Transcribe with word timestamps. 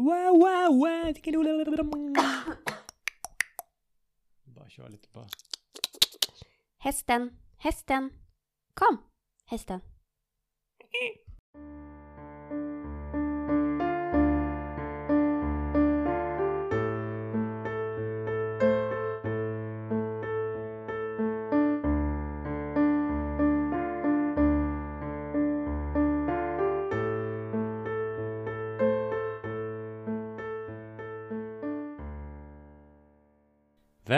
Wow, 0.00 0.32
wow, 0.32 0.70
wow. 0.80 1.12
Bara 4.44 4.68
köra 4.68 4.88
lite 4.88 5.08
bara. 5.12 5.26
Hästen, 6.78 7.30
hästen. 7.58 8.10
Kom, 8.74 8.98
hästen. 9.46 9.80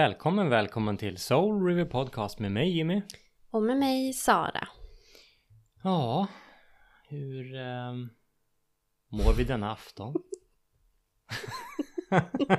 Välkommen, 0.02 0.48
välkommen 0.48 0.96
till 0.96 1.18
Soul 1.18 1.66
River 1.66 1.84
Podcast 1.84 2.38
med 2.38 2.52
mig 2.52 2.76
Jimmy. 2.76 3.02
Och 3.50 3.62
med 3.62 3.76
mig 3.76 4.12
Sara. 4.12 4.68
Ja, 5.82 6.26
hur 7.08 7.56
ehm, 7.56 8.08
mår 9.08 9.32
vi 9.32 9.44
denna 9.44 9.72
afton? 9.72 10.14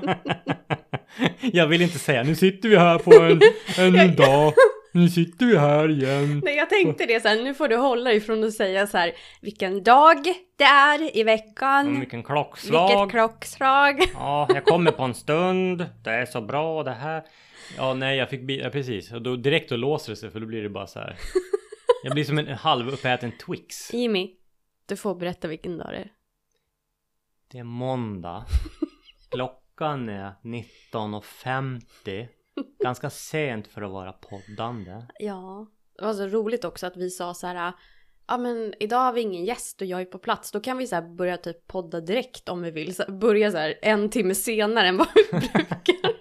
Jag 1.42 1.68
vill 1.68 1.82
inte 1.82 2.00
säga 2.00 2.24
nu 2.24 2.36
sitter 2.36 2.70
vi 2.70 2.78
här 2.78 3.00
på 3.00 3.14
en, 3.14 3.42
en 3.78 4.16
dag. 4.16 4.54
Nu 4.96 5.10
sitter 5.10 5.46
vi 5.46 5.58
här 5.58 5.90
igen. 5.90 6.42
Nej, 6.44 6.56
jag 6.56 6.70
tänkte 6.70 7.06
det 7.06 7.20
sen. 7.20 7.44
Nu 7.44 7.54
får 7.54 7.68
du 7.68 7.76
hålla 7.76 8.14
ifrån 8.14 8.44
att 8.44 8.54
säga 8.54 8.88
så 8.88 8.98
här 8.98 9.12
vilken 9.42 9.84
dag 9.84 10.24
det 10.56 10.64
är 10.64 11.18
i 11.18 11.24
veckan. 11.24 11.88
Mm, 11.88 12.00
vilken 12.00 12.24
klockslag. 12.24 12.88
Vilket 12.88 13.12
klockslag. 13.12 14.02
Ja, 14.14 14.48
jag 14.50 14.66
kommer 14.66 14.92
på 14.92 15.04
en 15.04 15.14
stund. 15.14 15.86
Det 16.04 16.10
är 16.10 16.26
så 16.26 16.42
bra 16.42 16.84
det 16.84 16.92
här. 16.92 17.24
Ja, 17.78 17.94
nej, 17.94 18.18
jag 18.18 18.30
fick 18.30 18.50
ja, 18.50 18.70
precis. 18.70 19.12
Och 19.12 19.22
då 19.22 19.36
direkt 19.36 19.70
då 19.70 19.76
låser 19.76 20.12
det 20.12 20.16
sig 20.16 20.32
för 20.32 20.40
då 20.40 20.46
blir 20.46 20.64
det 20.64 20.70
bara 20.70 20.88
så 20.88 21.00
här. 21.00 21.18
Jag 22.04 22.14
blir 22.14 22.24
som 22.24 22.38
en 22.38 22.48
halvuppäten 22.48 23.32
Twix. 23.46 23.94
Jimmy, 23.94 24.32
du 24.86 24.98
får 24.98 25.16
berätta 25.16 25.48
vilken 25.48 25.78
dag 25.78 25.88
det 25.92 25.98
är. 25.98 26.12
Det 27.52 27.60
är 27.60 27.64
måndag. 27.64 28.46
Klockan 29.32 30.10
är 30.10 30.34
19.50. 30.44 32.28
Ganska 32.84 33.10
sent 33.10 33.68
för 33.68 33.82
att 33.82 33.92
vara 33.92 34.14
poddande. 34.14 35.02
Ja, 35.20 35.68
det 35.98 36.06
var 36.06 36.14
så 36.14 36.28
roligt 36.28 36.66
också 36.66 36.88
att 36.88 36.98
vi 36.98 37.10
sa 37.10 37.34
så 37.34 37.48
här. 37.48 37.74
Ja 38.28 38.38
men 38.38 38.74
idag 38.80 38.98
har 38.98 39.14
vi 39.14 39.22
ingen 39.22 39.46
gäst 39.46 39.82
och 39.82 39.88
jag 39.88 40.02
är 40.02 40.06
på 40.06 40.18
plats. 40.20 40.52
Då 40.52 40.60
kan 40.60 40.78
vi 40.78 40.88
så 40.88 40.96
här 40.96 41.02
börja 41.16 41.38
typ 41.38 41.68
podda 41.68 42.02
direkt 42.02 42.50
om 42.50 42.62
vi 42.62 42.72
vill. 42.72 42.96
Så 42.96 43.12
börja 43.12 43.52
så 43.52 43.58
här 43.58 43.76
en 43.82 44.10
timme 44.10 44.36
senare 44.36 44.88
än 44.88 44.98
vad 44.98 45.08
vi 45.16 45.24
brukar. 45.54 46.14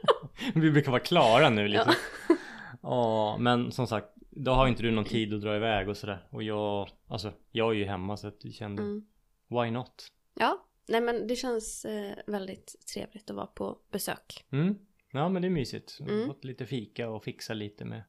Vi 0.60 0.70
brukar 0.70 0.90
vara 0.90 1.02
klara 1.02 1.50
nu 1.50 1.68
lite. 1.68 1.94
Ja. 2.28 2.36
Ja, 2.82 3.36
men 3.38 3.72
som 3.72 3.86
sagt, 3.86 4.06
då 4.30 4.52
har 4.52 4.68
inte 4.68 4.82
du 4.82 4.90
någon 4.90 5.04
tid 5.04 5.34
att 5.34 5.40
dra 5.40 5.56
iväg 5.56 5.88
och 5.88 5.96
sådär. 5.96 6.26
Och 6.30 6.42
jag, 6.42 6.88
alltså, 7.08 7.32
jag 7.50 7.70
är 7.70 7.74
ju 7.74 7.84
hemma 7.84 8.16
så 8.16 8.26
att 8.28 8.38
vi 8.44 8.52
kände, 8.52 8.82
Mm. 8.82 9.06
why 9.48 9.70
not? 9.70 10.06
Ja, 10.34 10.66
nej 10.88 11.00
men 11.00 11.26
det 11.26 11.36
känns 11.36 11.84
eh, 11.84 12.12
väldigt 12.26 12.74
trevligt 12.94 13.30
att 13.30 13.36
vara 13.36 13.46
på 13.46 13.78
besök. 13.92 14.44
Mm. 14.52 14.78
Ja, 15.14 15.28
men 15.28 15.42
det 15.42 15.48
är 15.48 15.50
mysigt. 15.50 15.98
Mm. 16.00 16.26
fått 16.26 16.44
lite 16.44 16.66
fika 16.66 17.08
och 17.10 17.24
fixa 17.24 17.54
lite 17.54 17.84
med 17.84 18.02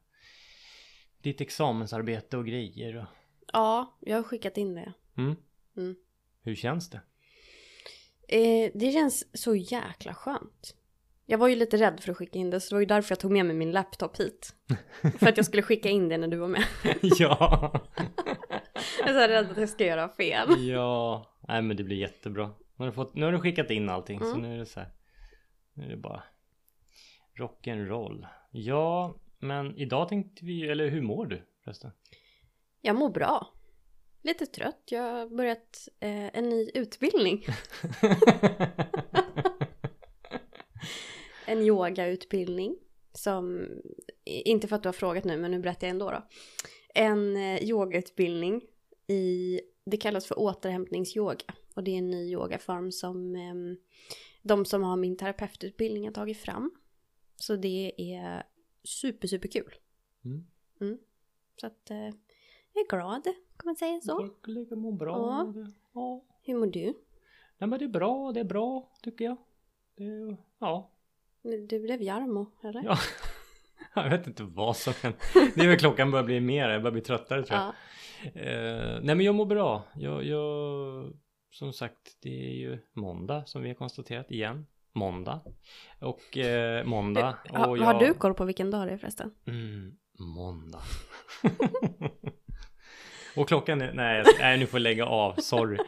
ditt 1.22 1.40
examensarbete 1.40 2.36
och 2.36 2.46
grejer. 2.46 2.96
Och... 2.96 3.04
Ja, 3.52 3.98
jag 4.00 4.16
har 4.16 4.22
skickat 4.22 4.56
in 4.56 4.74
det. 4.74 4.92
Mm. 5.16 5.36
Mm. 5.76 5.96
Hur 6.42 6.54
känns 6.54 6.90
det? 6.90 7.00
Eh, 8.28 8.70
det 8.74 8.92
känns 8.92 9.42
så 9.42 9.54
jäkla 9.54 10.14
skönt. 10.14 10.76
Jag 11.26 11.38
var 11.38 11.48
ju 11.48 11.56
lite 11.56 11.76
rädd 11.76 12.00
för 12.00 12.10
att 12.10 12.16
skicka 12.16 12.38
in 12.38 12.50
det 12.50 12.60
så 12.60 12.68
det 12.68 12.74
var 12.74 12.80
ju 12.80 12.86
därför 12.86 13.12
jag 13.12 13.20
tog 13.20 13.30
med 13.32 13.46
mig 13.46 13.56
min 13.56 13.72
laptop 13.72 14.20
hit. 14.20 14.54
för 15.18 15.28
att 15.28 15.36
jag 15.36 15.46
skulle 15.46 15.62
skicka 15.62 15.88
in 15.88 16.08
det 16.08 16.16
när 16.18 16.28
du 16.28 16.36
var 16.36 16.48
med. 16.48 16.64
ja. 17.02 17.72
Jag 18.98 19.08
är 19.08 19.26
så 19.26 19.32
rädd 19.32 19.50
att 19.50 19.56
jag 19.56 19.68
ska 19.68 19.84
göra 19.86 20.08
fel. 20.08 20.66
ja. 20.68 21.30
Nej, 21.48 21.62
men 21.62 21.76
det 21.76 21.84
blir 21.84 21.96
jättebra. 21.96 22.46
Nu 22.46 22.54
har 22.76 22.86
du, 22.86 22.92
fått, 22.92 23.14
nu 23.14 23.24
har 23.24 23.32
du 23.32 23.38
skickat 23.40 23.70
in 23.70 23.88
allting 23.88 24.18
så 24.20 24.26
Mm. 24.30 24.40
nu 24.42 24.54
är 24.54 24.58
det 24.58 24.66
så 24.66 24.80
här. 24.80 24.92
Nu 25.74 25.84
är 25.84 25.88
det 25.88 25.96
bara 25.96 26.22
rock'n'roll. 27.36 28.26
Ja, 28.50 29.14
men 29.38 29.76
idag 29.76 30.08
tänkte 30.08 30.44
vi, 30.44 30.68
eller 30.68 30.88
hur 30.88 31.02
mår 31.02 31.26
du 31.26 31.42
förresten? 31.64 31.90
Jag 32.80 32.96
mår 32.96 33.10
bra. 33.10 33.48
Lite 34.22 34.46
trött. 34.46 34.82
Jag 34.90 35.02
har 35.02 35.36
börjat 35.36 35.88
eh, 36.00 36.36
en 36.36 36.48
ny 36.48 36.70
utbildning. 36.74 37.46
En 41.46 41.62
yogautbildning. 41.62 42.76
Som, 43.12 43.68
inte 44.24 44.68
för 44.68 44.76
att 44.76 44.82
du 44.82 44.88
har 44.88 44.92
frågat 44.92 45.24
nu 45.24 45.36
men 45.36 45.50
nu 45.50 45.58
berättar 45.58 45.86
jag 45.86 45.90
ändå 45.90 46.10
då. 46.10 46.22
En 46.94 47.36
eh, 47.36 47.64
yogautbildning 47.64 48.62
i, 49.06 49.60
det 49.86 49.96
kallas 49.96 50.26
för 50.26 50.38
återhämtningsyoga. 50.38 51.54
Och 51.74 51.84
det 51.84 51.90
är 51.90 51.98
en 51.98 52.10
ny 52.10 52.32
yogaform 52.32 52.92
som 52.92 53.36
eh, 53.36 53.54
de 54.42 54.64
som 54.64 54.82
har 54.82 54.96
min 54.96 55.16
terapeututbildning 55.16 56.04
har 56.04 56.12
tagit 56.12 56.38
fram. 56.38 56.70
Så 57.36 57.56
det 57.56 57.92
är 57.98 58.42
super 58.84 59.28
super 59.28 59.48
kul. 59.48 59.74
Mm. 60.80 60.98
Så 61.60 61.66
att 61.66 61.90
eh, 61.90 61.96
jag 62.72 62.84
är 62.84 62.88
glad, 62.88 63.24
kan 63.24 63.64
man 63.64 63.76
säga 63.76 64.00
så. 64.00 64.30
Jag 64.46 64.78
mår 64.78 64.92
bra. 64.92 65.16
Ja. 65.16 65.54
Ja. 65.94 66.24
Hur 66.42 66.58
mår 66.58 66.66
du? 66.66 66.94
Nej 67.58 67.68
men 67.68 67.78
det 67.78 67.84
är 67.84 67.88
bra, 67.88 68.32
det 68.32 68.40
är 68.40 68.44
bra 68.44 68.92
tycker 69.02 69.24
jag. 69.24 69.36
Det 69.96 70.36
ja. 70.58 70.90
Du 71.68 71.80
blev 71.80 72.02
Jarmo, 72.02 72.50
eller? 72.62 72.84
ja. 72.84 72.98
Jag 73.94 74.10
vet 74.10 74.26
inte 74.26 74.42
vad 74.42 74.76
som 74.76 74.92
händer. 75.02 75.20
Det 75.54 75.60
är 75.60 75.68
väl 75.68 75.78
klockan 75.78 76.10
börjar 76.10 76.24
bli 76.24 76.40
mer, 76.40 76.68
jag 76.68 76.82
börjar 76.82 76.92
bli 76.92 77.00
tröttare 77.00 77.42
tror 77.42 77.58
jag. 77.58 77.66
Ja. 77.66 78.40
Eh, 78.40 79.00
nej 79.02 79.14
men 79.14 79.20
jag 79.20 79.34
mår 79.34 79.46
bra. 79.46 79.82
Jag, 79.94 80.24
jag, 80.24 81.12
som 81.50 81.72
sagt, 81.72 82.16
det 82.20 82.46
är 82.46 82.54
ju 82.54 82.78
måndag 82.92 83.44
som 83.46 83.62
vi 83.62 83.68
har 83.68 83.74
konstaterat 83.74 84.30
igen. 84.30 84.66
Måndag. 84.94 85.40
Och 86.00 86.38
eh, 86.38 86.84
måndag. 86.84 87.38
Ha, 87.48 87.66
och 87.66 87.78
Har 87.78 87.92
jag- 87.94 88.00
du 88.00 88.14
koll 88.14 88.34
på 88.34 88.44
vilken 88.44 88.70
dag 88.70 88.86
det 88.86 88.92
är 88.92 88.96
förresten? 88.98 89.30
Mm, 89.46 89.92
måndag. 90.18 90.80
och 93.36 93.48
klockan 93.48 93.82
är, 93.82 93.92
nej, 93.92 94.16
jag- 94.16 94.26
nej 94.40 94.58
nu 94.58 94.66
får 94.66 94.78
jag 94.78 94.82
lägga 94.82 95.06
av, 95.06 95.34
sorry. 95.38 95.78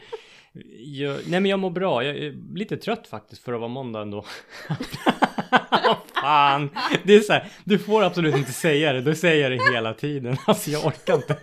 Jag, 0.78 1.16
nej 1.26 1.40
men 1.40 1.46
jag 1.50 1.58
mår 1.58 1.70
bra, 1.70 2.04
jag 2.04 2.16
är 2.16 2.54
lite 2.56 2.76
trött 2.76 3.06
faktiskt 3.06 3.42
för 3.42 3.52
att 3.52 3.60
vara 3.60 3.68
måndag 3.68 4.02
ändå. 4.02 4.24
Fan, 6.22 6.70
det 7.04 7.14
är 7.14 7.20
så 7.20 7.32
här, 7.32 7.48
du 7.64 7.78
får 7.78 8.02
absolut 8.02 8.36
inte 8.36 8.52
säga 8.52 8.92
det, 8.92 9.00
du 9.02 9.14
säger 9.14 9.50
det 9.50 9.72
hela 9.74 9.94
tiden. 9.94 10.36
Alltså 10.46 10.70
jag 10.70 10.86
orkar 10.86 11.14
inte. 11.14 11.36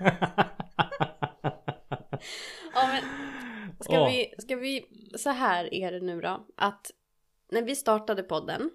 Ja, 2.76 2.88
men 2.88 3.04
ska, 3.80 4.02
Åh. 4.02 4.08
vi, 4.10 4.34
ska 4.38 4.56
vi, 4.56 4.86
så 5.18 5.30
här 5.30 5.74
är 5.74 5.92
det 5.92 6.00
nu 6.00 6.22
då, 6.22 6.46
att 6.58 6.92
när 7.54 7.62
vi 7.62 7.76
startade 7.76 8.24
podden, 8.24 8.72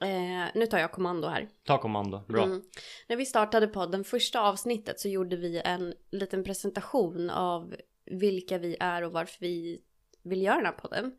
eh, 0.00 0.50
nu 0.54 0.66
tar 0.66 0.78
jag 0.78 0.92
kommando 0.92 1.28
här. 1.28 1.48
Ta 1.64 1.78
kommando, 1.78 2.22
bra. 2.28 2.44
Mm. 2.44 2.62
När 3.08 3.16
vi 3.16 3.26
startade 3.26 3.66
podden, 3.66 4.04
första 4.04 4.40
avsnittet 4.40 5.00
så 5.00 5.08
gjorde 5.08 5.36
vi 5.36 5.62
en 5.64 5.94
liten 6.10 6.44
presentation 6.44 7.30
av 7.30 7.76
vilka 8.04 8.58
vi 8.58 8.76
är 8.80 9.02
och 9.02 9.12
varför 9.12 9.40
vi 9.40 9.80
vill 10.22 10.42
göra 10.42 10.56
den 10.56 10.66
här 10.66 10.72
podden. 10.72 11.12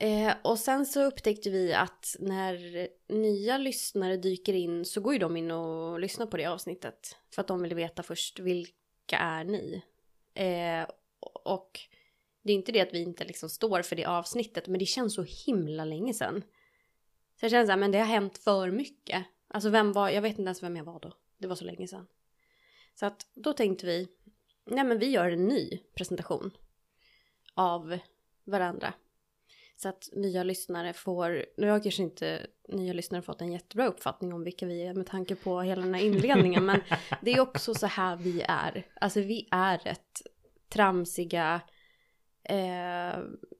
Eh, 0.00 0.32
och 0.42 0.58
sen 0.58 0.86
så 0.86 1.04
upptäckte 1.04 1.50
vi 1.50 1.72
att 1.74 2.16
när 2.18 2.88
nya 3.12 3.58
lyssnare 3.58 4.16
dyker 4.16 4.52
in 4.52 4.84
så 4.84 5.00
går 5.00 5.12
ju 5.12 5.18
de 5.18 5.36
in 5.36 5.50
och 5.50 6.00
lyssnar 6.00 6.26
på 6.26 6.36
det 6.36 6.46
avsnittet. 6.46 7.16
För 7.34 7.42
att 7.42 7.48
de 7.48 7.62
vill 7.62 7.74
veta 7.74 8.02
först 8.02 8.38
vilka 8.38 9.18
är 9.18 9.44
ni? 9.44 9.82
Eh, 10.34 10.88
och 11.44 11.80
det 12.48 12.52
är 12.52 12.54
inte 12.54 12.72
det 12.72 12.80
att 12.80 12.94
vi 12.94 13.02
inte 13.02 13.24
liksom 13.24 13.48
står 13.48 13.82
för 13.82 13.96
det 13.96 14.04
avsnittet 14.04 14.68
men 14.68 14.78
det 14.78 14.86
känns 14.86 15.14
så 15.14 15.24
himla 15.46 15.84
länge 15.84 16.14
sedan. 16.14 16.42
Så 17.40 17.44
jag 17.44 17.50
känner 17.50 17.64
så 17.64 17.70
här, 17.70 17.78
men 17.78 17.92
det 17.92 17.98
har 17.98 18.06
hänt 18.06 18.38
för 18.38 18.70
mycket. 18.70 19.24
Alltså 19.48 19.70
vem 19.70 19.92
var, 19.92 20.08
jag 20.08 20.22
vet 20.22 20.30
inte 20.30 20.42
ens 20.42 20.62
vem 20.62 20.76
jag 20.76 20.84
var 20.84 21.00
då. 21.00 21.12
Det 21.38 21.46
var 21.46 21.54
så 21.54 21.64
länge 21.64 21.88
sedan. 21.88 22.06
Så 22.94 23.06
att 23.06 23.26
då 23.34 23.52
tänkte 23.52 23.86
vi, 23.86 24.08
nej 24.64 24.84
men 24.84 24.98
vi 24.98 25.10
gör 25.10 25.30
en 25.30 25.44
ny 25.44 25.80
presentation 25.94 26.50
av 27.54 27.98
varandra. 28.44 28.94
Så 29.76 29.88
att 29.88 30.08
nya 30.12 30.42
lyssnare 30.42 30.92
får, 30.92 31.46
nu 31.56 31.70
har 31.70 31.80
kanske 31.80 32.02
inte 32.02 32.46
nya 32.68 32.92
lyssnare 32.92 33.22
fått 33.22 33.40
en 33.40 33.52
jättebra 33.52 33.86
uppfattning 33.86 34.32
om 34.32 34.44
vilka 34.44 34.66
vi 34.66 34.82
är 34.82 34.94
med 34.94 35.06
tanke 35.06 35.34
på 35.34 35.60
hela 35.60 35.82
den 35.82 35.94
här 35.94 36.02
inledningen. 36.02 36.66
men 36.66 36.80
det 37.22 37.32
är 37.32 37.40
också 37.40 37.74
så 37.74 37.86
här 37.86 38.16
vi 38.16 38.42
är. 38.48 38.86
Alltså 39.00 39.20
vi 39.20 39.48
är 39.50 39.78
rätt 39.78 40.22
tramsiga. 40.68 41.60
Eh, 42.48 43.18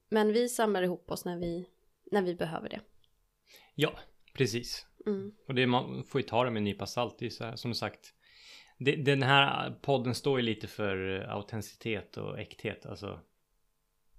men 0.08 0.32
vi 0.32 0.48
samlar 0.48 0.82
ihop 0.82 1.10
oss 1.10 1.24
när 1.24 1.38
vi, 1.38 1.68
när 2.10 2.22
vi 2.22 2.34
behöver 2.34 2.68
det. 2.68 2.80
Ja, 3.74 3.98
precis. 4.34 4.86
Mm. 5.06 5.32
Och 5.46 5.54
det, 5.54 5.66
man 5.66 6.04
får 6.04 6.20
ju 6.20 6.26
ta 6.26 6.44
det 6.44 6.50
med 6.50 6.60
en 6.60 6.64
nypa 6.64 6.86
salt. 6.86 7.18
Det 7.18 7.26
är 7.26 7.30
så 7.30 7.44
här, 7.44 7.56
som 7.56 7.74
sagt. 7.74 8.14
Det, 8.78 8.96
den 8.96 9.22
här 9.22 9.70
podden 9.82 10.14
står 10.14 10.38
ju 10.38 10.46
lite 10.46 10.66
för 10.66 11.26
autenticitet 11.28 12.16
och 12.16 12.38
äkthet. 12.38 12.86
Alltså, 12.86 13.20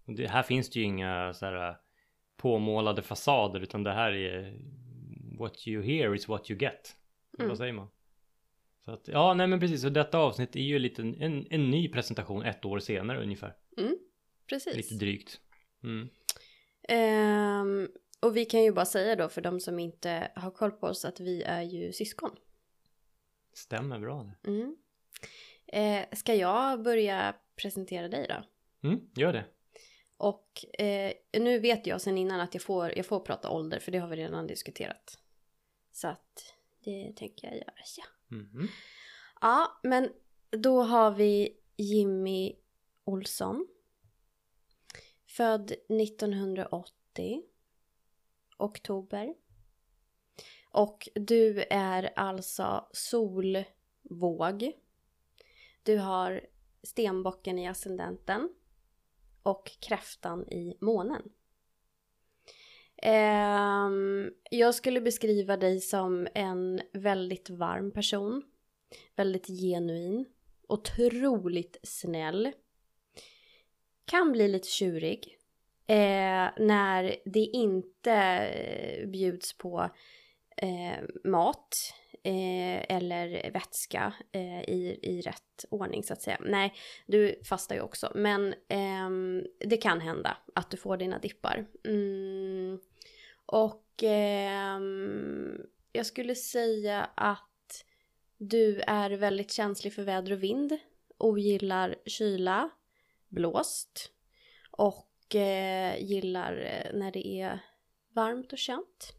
det, 0.06 0.27
här 0.27 0.44
finns 0.44 0.69
det 0.69 0.80
ju 0.80 0.86
inga 0.86 1.33
så 1.33 1.45
här 1.45 1.77
påmålade 2.38 3.01
fasader 3.01 3.60
utan 3.60 3.83
det 3.83 3.92
här 3.92 4.12
är 4.12 4.60
what 5.39 5.68
you 5.68 5.83
hear 5.83 6.16
is 6.16 6.27
what 6.27 6.51
you 6.51 6.60
get. 6.60 6.95
Mm. 7.39 7.50
Vad 7.50 7.57
säger 7.57 7.74
man? 7.74 7.88
Så 8.86 8.92
att, 8.92 9.07
ja, 9.07 9.33
nej 9.33 9.48
men 9.48 9.60
precis. 9.60 9.86
Och 9.86 9.92
detta 9.92 10.18
avsnitt 10.18 10.56
är 10.56 10.60
ju 10.60 10.80
lite 10.80 11.01
en, 11.01 11.48
en 11.50 11.69
ny 11.69 11.89
presentation 11.89 12.44
ett 12.44 12.66
år 12.66 12.80
senare 12.80 13.24
ungefär. 13.24 13.56
Precis. 14.50 14.75
Lite 14.75 14.96
drygt. 14.96 15.40
Mm. 15.84 16.10
Ehm, 16.84 17.90
och 18.19 18.38
vi 18.38 18.46
kan 18.46 18.63
ju 18.63 18.72
bara 18.72 18.86
säga 18.86 19.16
då 19.16 19.30
för 19.30 19.42
de 19.42 19.60
som 19.60 19.80
inte 19.80 20.31
har 20.36 20.51
koll 20.51 20.72
på 20.72 20.88
oss 20.88 21.06
att 21.06 21.19
vi 21.19 21.44
är 21.44 21.62
ju 21.62 21.94
syskon. 21.94 22.31
Stämmer 23.54 24.00
bra 24.00 24.24
det. 24.24 24.50
Mm. 24.50 24.75
Eh, 25.68 26.18
ska 26.18 26.36
jag 26.36 26.84
börja 26.84 27.36
presentera 27.56 28.07
dig 28.07 28.28
då? 28.30 28.44
Mm, 28.88 29.10
gör 29.16 29.34
det. 29.34 29.46
Och 30.18 30.66
eh, 30.81 31.13
nu 31.34 31.60
vet 31.60 31.88
jag 31.88 32.02
sen 32.02 32.18
innan 32.18 32.40
att 32.40 32.54
jag 32.54 32.63
får, 32.63 32.98
jag 32.98 33.06
får 33.06 33.19
prata 33.19 33.50
ålder 33.50 33.80
för 33.80 33.92
det 33.92 33.98
har 33.98 34.07
vi 34.07 34.16
redan 34.16 34.48
diskuterat. 34.48 35.19
Så 35.92 36.07
att 36.07 36.56
det 36.84 37.13
tänker 37.16 37.48
jag 37.48 37.57
göra, 37.57 37.74
ja. 37.98 38.36
Mhm. 38.36 38.68
Ja, 39.42 39.80
men 39.84 40.10
då 40.50 40.81
har 40.81 41.12
vi 41.12 41.57
Jimmy 41.78 42.56
Olsson. 43.04 43.68
Född 45.30 45.72
1980. 45.72 47.44
Oktober. 48.58 49.36
Och 50.72 51.10
du 51.16 51.64
är 51.70 52.10
alltså 52.16 52.88
solvåg. 52.92 54.72
Du 55.84 55.98
har 55.98 56.48
stenbocken 56.84 57.60
i 57.60 57.68
ascendenten. 57.68 58.50
Och 59.44 59.72
kräftan 59.80 60.50
i 60.50 60.78
månen. 60.81 61.22
Um, 63.04 64.34
jag 64.52 64.76
skulle 64.76 65.02
beskriva 65.02 65.58
dig 65.58 65.81
som 65.81 66.28
en 66.34 66.81
väldigt 66.94 67.50
varm 67.50 67.92
person 67.92 68.44
väldigt 69.16 69.48
genuin, 69.48 70.26
otroligt 70.68 71.78
snäll. 71.84 72.52
Kan 74.10 74.32
bli 74.32 74.48
lite 74.48 74.68
tjurig 74.68 75.38
eh, 75.88 76.50
när 76.58 77.16
det 77.26 77.40
inte 77.40 78.14
eh, 78.14 79.08
bjuds 79.08 79.58
på 79.58 79.90
eh, 80.58 81.04
mat 81.24 81.94
eh, 82.24 82.96
eller 82.96 83.52
vätska 83.52 84.14
eh, 84.32 84.62
i, 84.62 85.00
i 85.02 85.22
rätt 85.22 85.66
ordning 85.70 86.04
så 86.04 86.14
att 86.14 86.22
säga. 86.22 86.38
Nej, 86.42 86.74
du 87.06 87.40
fastar 87.44 87.76
ju 87.76 87.82
också, 87.82 88.12
men 88.16 88.54
ehm, 88.68 89.44
det 89.60 89.78
kan 89.78 90.02
hända 90.02 90.38
att 90.56 90.72
du 90.72 90.78
får 90.78 90.98
dina 90.98 91.20
dippar. 91.20 91.66
Mm. 91.86 92.80
Och 93.46 94.04
ehm, 94.04 95.62
jag 95.92 96.06
skulle 96.06 96.36
säga 96.36 97.10
att 97.16 97.86
du 98.38 98.80
är 98.80 99.10
väldigt 99.10 99.52
känslig 99.52 99.94
för 99.94 100.04
väder 100.04 100.32
och 100.32 100.44
vind. 100.44 100.78
Ogillar 101.18 101.96
kyla, 102.06 102.70
blåst. 103.30 104.12
Och 104.72 105.36
eh, 105.36 106.04
gillar 106.04 106.58
eh, 106.58 107.00
när 107.00 107.12
det 107.12 107.28
är 107.28 107.60
varmt 108.14 108.54
och 108.54 108.60
känt. 108.60 109.14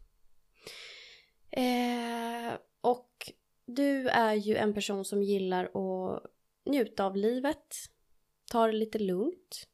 Eh, 1.51 2.53
och 2.81 3.31
du 3.65 4.07
är 4.07 4.33
ju 4.33 4.55
en 4.55 4.73
person 4.73 5.05
som 5.05 5.23
gillar 5.23 5.65
att 5.65 6.23
njuta 6.65 7.05
av 7.05 7.15
livet. 7.15 7.75
Ta 8.51 8.67
det 8.67 8.73
lite 8.73 8.99
lugnt. 8.99 9.67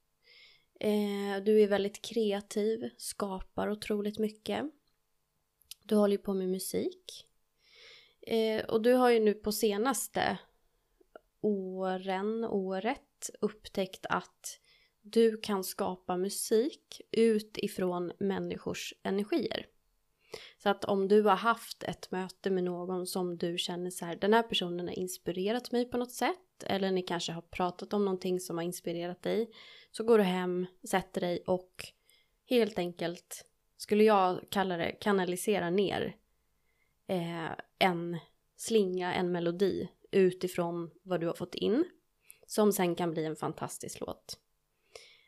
Eh, 0.79 1.43
du 1.43 1.61
är 1.61 1.67
väldigt 1.67 2.01
kreativ, 2.01 2.89
skapar 2.97 3.69
otroligt 3.69 4.19
mycket. 4.19 4.65
Du 5.83 5.95
håller 5.95 6.17
ju 6.17 6.23
på 6.23 6.33
med 6.33 6.49
musik. 6.49 7.27
Eh, 8.21 8.65
och 8.65 8.81
du 8.81 8.93
har 8.93 9.09
ju 9.09 9.19
nu 9.19 9.33
på 9.33 9.51
senaste 9.51 10.37
åren, 11.41 12.43
året 12.43 13.06
upptäckt 13.41 14.05
att 14.09 14.59
du 15.01 15.37
kan 15.37 15.63
skapa 15.63 16.17
musik 16.17 17.01
utifrån 17.11 18.11
människors 18.19 18.93
energier. 19.03 19.65
Så 20.57 20.69
att 20.69 20.85
om 20.85 21.07
du 21.07 21.21
har 21.21 21.35
haft 21.35 21.83
ett 21.83 22.11
möte 22.11 22.49
med 22.49 22.63
någon 22.63 23.07
som 23.07 23.37
du 23.37 23.57
känner 23.57 23.89
så 23.89 24.05
här, 24.05 24.15
den 24.15 24.33
här 24.33 24.43
personen 24.43 24.87
har 24.87 24.99
inspirerat 24.99 25.71
mig 25.71 25.85
på 25.85 25.97
något 25.97 26.11
sätt, 26.11 26.63
eller 26.65 26.91
ni 26.91 27.01
kanske 27.01 27.31
har 27.31 27.41
pratat 27.41 27.93
om 27.93 28.05
någonting 28.05 28.39
som 28.39 28.57
har 28.57 28.63
inspirerat 28.63 29.21
dig, 29.21 29.49
så 29.91 30.03
går 30.03 30.17
du 30.17 30.23
hem, 30.23 30.65
sätter 30.89 31.21
dig 31.21 31.43
och 31.47 31.85
helt 32.49 32.79
enkelt, 32.79 33.45
skulle 33.77 34.03
jag 34.03 34.39
kalla 34.51 34.77
det, 34.77 34.91
kanalisera 34.91 35.69
ner 35.69 36.15
eh, 37.07 37.51
en 37.79 38.17
slinga, 38.55 39.13
en 39.13 39.31
melodi 39.31 39.89
utifrån 40.11 40.91
vad 41.03 41.19
du 41.19 41.27
har 41.27 41.33
fått 41.33 41.55
in. 41.55 41.85
Som 42.47 42.73
sen 42.73 42.95
kan 42.95 43.11
bli 43.11 43.25
en 43.25 43.35
fantastisk 43.35 43.99
låt. 43.99 44.39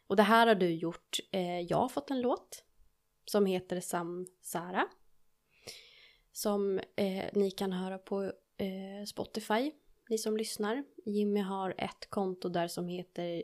Och 0.07 0.15
det 0.15 0.23
här 0.23 0.47
har 0.47 0.55
du 0.55 0.73
gjort. 0.73 1.19
Eh, 1.31 1.59
jag 1.59 1.77
har 1.77 1.89
fått 1.89 2.11
en 2.11 2.21
låt 2.21 2.63
som 3.25 3.45
heter 3.45 3.81
Samsara. 3.81 4.87
Som 6.31 6.79
eh, 6.95 7.25
ni 7.33 7.51
kan 7.51 7.71
höra 7.71 7.97
på 7.97 8.23
eh, 8.57 9.05
Spotify, 9.07 9.71
ni 10.09 10.17
som 10.17 10.37
lyssnar. 10.37 10.83
Jimmy 11.05 11.39
har 11.39 11.75
ett 11.77 12.09
konto 12.09 12.49
där 12.49 12.67
som 12.67 12.87
heter 12.87 13.43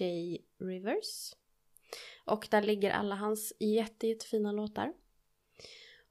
J 0.00 0.38
Rivers. 0.58 1.34
Och 2.24 2.48
där 2.50 2.62
ligger 2.62 2.90
alla 2.90 3.14
hans 3.14 3.52
jätte, 3.60 4.06
jättefina 4.06 4.52
låtar. 4.52 4.92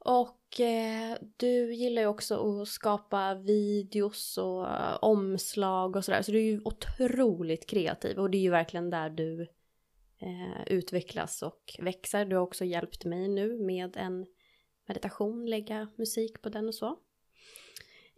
Och 0.06 0.60
eh, 0.60 1.18
du 1.38 1.74
gillar 1.74 2.02
ju 2.02 2.08
också 2.08 2.62
att 2.62 2.68
skapa 2.68 3.36
videos 3.36 4.38
och 4.38 4.68
eh, 4.68 4.98
omslag 5.02 5.96
och 5.96 6.06
sådär. 6.06 6.22
Så 6.22 6.32
du 6.32 6.38
är 6.38 6.44
ju 6.44 6.62
otroligt 6.66 7.70
kreativ 7.70 8.20
och 8.20 8.30
det 8.30 8.38
är 8.38 8.42
ju 8.42 8.50
verkligen 8.50 8.90
där 8.90 9.10
du 9.10 9.42
eh, 10.20 10.68
utvecklas 10.68 11.42
och 11.42 11.76
växer. 11.80 12.26
Du 12.26 12.36
har 12.36 12.44
också 12.44 12.66
hjälpt 12.66 13.06
mig 13.06 13.28
nu 13.28 13.60
med 13.60 13.98
en 13.98 14.26
meditation, 14.88 15.46
lägga 15.46 15.88
musik 15.96 16.42
på 16.42 16.50
den 16.50 16.68
och 16.68 16.76
så. 16.76 17.00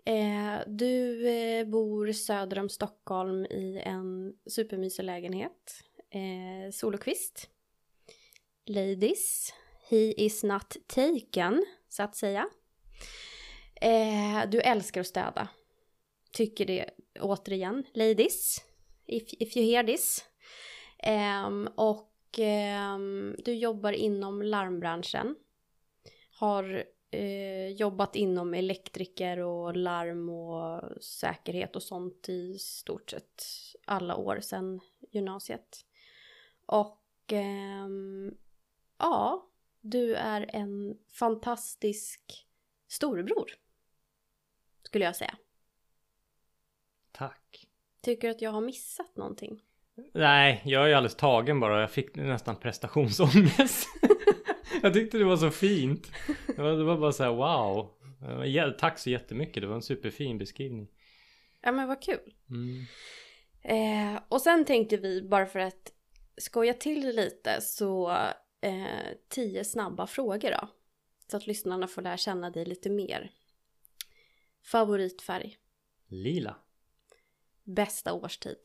Eh, 0.06 0.60
du 0.68 1.28
eh, 1.30 1.68
bor 1.68 2.12
söder 2.12 2.60
om 2.60 2.70
Stockholm 2.70 3.46
i 3.46 3.82
en 3.86 4.34
supermysig 4.46 5.04
lägenhet. 5.04 5.84
Eh, 6.10 6.72
Solokvist. 6.72 7.50
Ladies. 8.66 9.54
He 9.90 10.14
is 10.18 10.44
not 10.44 10.78
taken, 10.88 11.66
så 11.90 12.04
att 12.04 12.16
säga. 12.16 12.48
Eh, 13.82 14.50
du 14.50 14.62
älskar 14.62 15.02
att 15.02 15.08
städa. 15.08 15.48
Tycker 16.32 16.66
det, 16.66 16.90
återigen, 17.20 17.84
ladies. 17.94 18.66
If, 19.06 19.34
if 19.34 19.58
you 19.58 19.66
hear 19.66 19.84
this. 19.84 20.26
Eh, 20.98 21.50
och 21.76 22.40
eh, 22.40 22.98
du 23.38 23.54
jobbar 23.54 23.92
inom 23.92 24.42
larmbranschen. 24.42 25.36
Har 26.32 26.84
eh, 27.12 27.68
jobbat 27.68 28.16
inom 28.16 28.54
elektriker 28.54 29.38
och 29.38 29.78
larm 29.78 30.30
och 30.30 31.04
säkerhet 31.04 31.76
och 31.76 31.84
sånt 31.84 32.30
i 32.30 32.58
stort 32.60 33.10
sett 33.10 33.44
alla 33.86 34.16
år 34.16 34.40
sedan 34.40 34.80
gymnasiet. 35.12 35.86
Och 36.66 37.04
ehm, 37.32 38.34
ja, 38.98 39.50
du 39.82 40.16
är 40.16 40.56
en 40.56 40.98
fantastisk 41.14 42.48
storebror. 42.88 43.52
Skulle 44.84 45.06
jag 45.06 45.16
säga. 45.16 45.38
Tack. 47.12 47.68
Tycker 48.02 48.28
du 48.28 48.32
att 48.32 48.42
jag 48.42 48.52
har 48.52 48.62
missat 48.62 49.18
någonting? 49.18 49.62
Nej, 50.14 50.62
jag 50.66 50.84
är 50.84 50.88
ju 50.88 50.94
alldeles 50.94 51.16
tagen 51.16 51.60
bara. 51.60 51.82
Jag 51.82 51.92
fick 51.92 52.16
nästan 52.16 52.60
prestationsångest. 52.60 53.88
jag 54.82 54.94
tyckte 54.94 55.18
det 55.18 55.26
var 55.26 55.38
så 55.38 55.52
fint. 55.52 56.12
Det 56.56 56.62
var, 56.62 56.72
det 56.72 56.84
var 56.84 56.98
bara 56.98 57.12
så 57.12 57.24
här 57.24 57.32
wow. 57.32 57.94
Ja, 58.46 58.72
tack 58.80 59.00
så 59.00 59.10
jättemycket. 59.10 59.62
Det 59.62 59.68
var 59.68 59.76
en 59.76 59.82
superfin 59.82 60.38
beskrivning. 60.38 60.88
Ja 61.62 61.72
men 61.72 61.88
vad 61.88 62.02
kul. 62.02 62.34
Mm. 62.50 62.86
Eh, 63.62 64.22
och 64.28 64.42
sen 64.42 64.66
tänkte 64.66 64.98
vi 64.98 65.22
bara 65.22 65.46
för 65.46 65.60
att 65.60 65.94
skoja 66.38 66.74
till 66.74 67.02
det 67.02 67.12
lite 67.14 67.62
så 67.62 68.18
eh, 68.62 69.08
tio 69.30 69.64
snabba 69.64 70.08
frågor 70.08 70.52
då. 70.52 70.68
Så 71.32 71.38
att 71.38 71.48
lyssnarna 71.48 71.88
får 71.88 72.02
lära 72.02 72.18
känna 72.18 72.50
dig 72.50 72.66
lite 72.66 72.90
mer. 72.90 73.32
Favoritfärg? 74.64 75.58
Lila. 76.08 76.56
Bästa 77.64 78.14
årstid? 78.14 78.58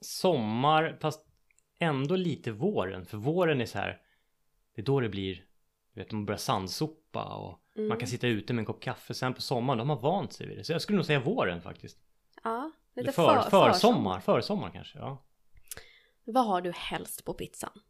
Sommar 0.00 0.98
fast 1.00 1.26
ändå 1.78 2.16
lite 2.16 2.50
våren. 2.52 3.06
För 3.06 3.18
våren 3.18 3.60
är 3.60 3.66
så 3.66 3.78
här. 3.78 4.00
Det 4.74 4.80
är 4.80 4.84
då 4.84 5.00
det 5.00 5.08
blir. 5.08 5.44
Du 5.92 6.00
vet 6.00 6.12
man 6.12 6.24
börjar 6.26 6.38
sandsopa 6.38 7.24
och 7.24 7.64
Mm. 7.76 7.88
man 7.88 7.98
kan 7.98 8.08
sitta 8.08 8.26
ute 8.26 8.52
med 8.52 8.62
en 8.62 8.66
kopp 8.66 8.82
kaffe. 8.82 9.14
Sen 9.14 9.34
på 9.34 9.42
sommaren 9.42 9.78
då 9.78 9.82
har 9.82 9.86
man 9.86 10.00
vant 10.00 10.32
sig 10.32 10.46
vid 10.46 10.58
det. 10.58 10.64
Så 10.64 10.72
jag 10.72 10.82
skulle 10.82 10.96
nog 10.96 11.06
säga 11.06 11.20
våren 11.20 11.60
faktiskt. 11.62 11.98
Ja, 12.44 12.70
Eller 12.94 13.02
lite 13.02 13.12
för, 13.12 13.42
för, 13.42 13.72
försommar. 13.72 14.20
Försommar 14.20 14.70
kanske. 14.70 14.98
Ja. 14.98 15.24
Vad 16.32 16.46
har 16.46 16.60
du 16.60 16.72
helst 16.72 17.24
på 17.24 17.34
pizzan? 17.34 17.80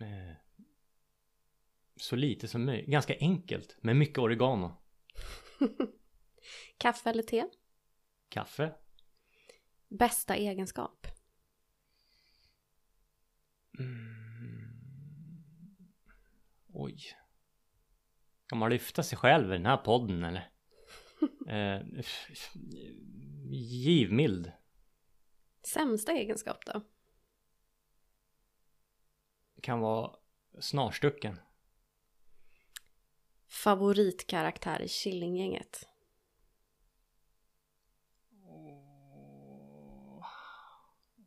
eh, 0.00 0.36
så 1.96 2.16
lite 2.16 2.48
som 2.48 2.64
möjligt. 2.64 2.88
Ganska 2.88 3.16
enkelt 3.20 3.76
med 3.80 3.96
mycket 3.96 4.18
oregano. 4.18 4.82
Kaffe 6.78 7.10
eller 7.10 7.22
te? 7.22 7.48
Kaffe. 8.28 8.74
Bästa 9.88 10.36
egenskap? 10.36 11.06
Mm. 13.78 14.14
Oj. 16.72 16.98
Kan 18.46 18.58
man 18.58 18.70
lyfta 18.70 19.02
sig 19.02 19.18
själv 19.18 19.50
i 19.50 19.56
den 19.56 19.66
här 19.66 19.76
podden 19.76 20.24
eller? 20.24 20.50
eh, 21.48 21.86
givmild. 23.50 24.52
Sämsta 25.66 26.12
egenskap 26.12 26.64
då? 26.66 26.80
Kan 29.60 29.80
vara 29.80 30.16
snarstucken. 30.58 31.40
Favoritkaraktär 33.46 34.82
i 34.82 34.88
Killinggänget? 34.88 35.88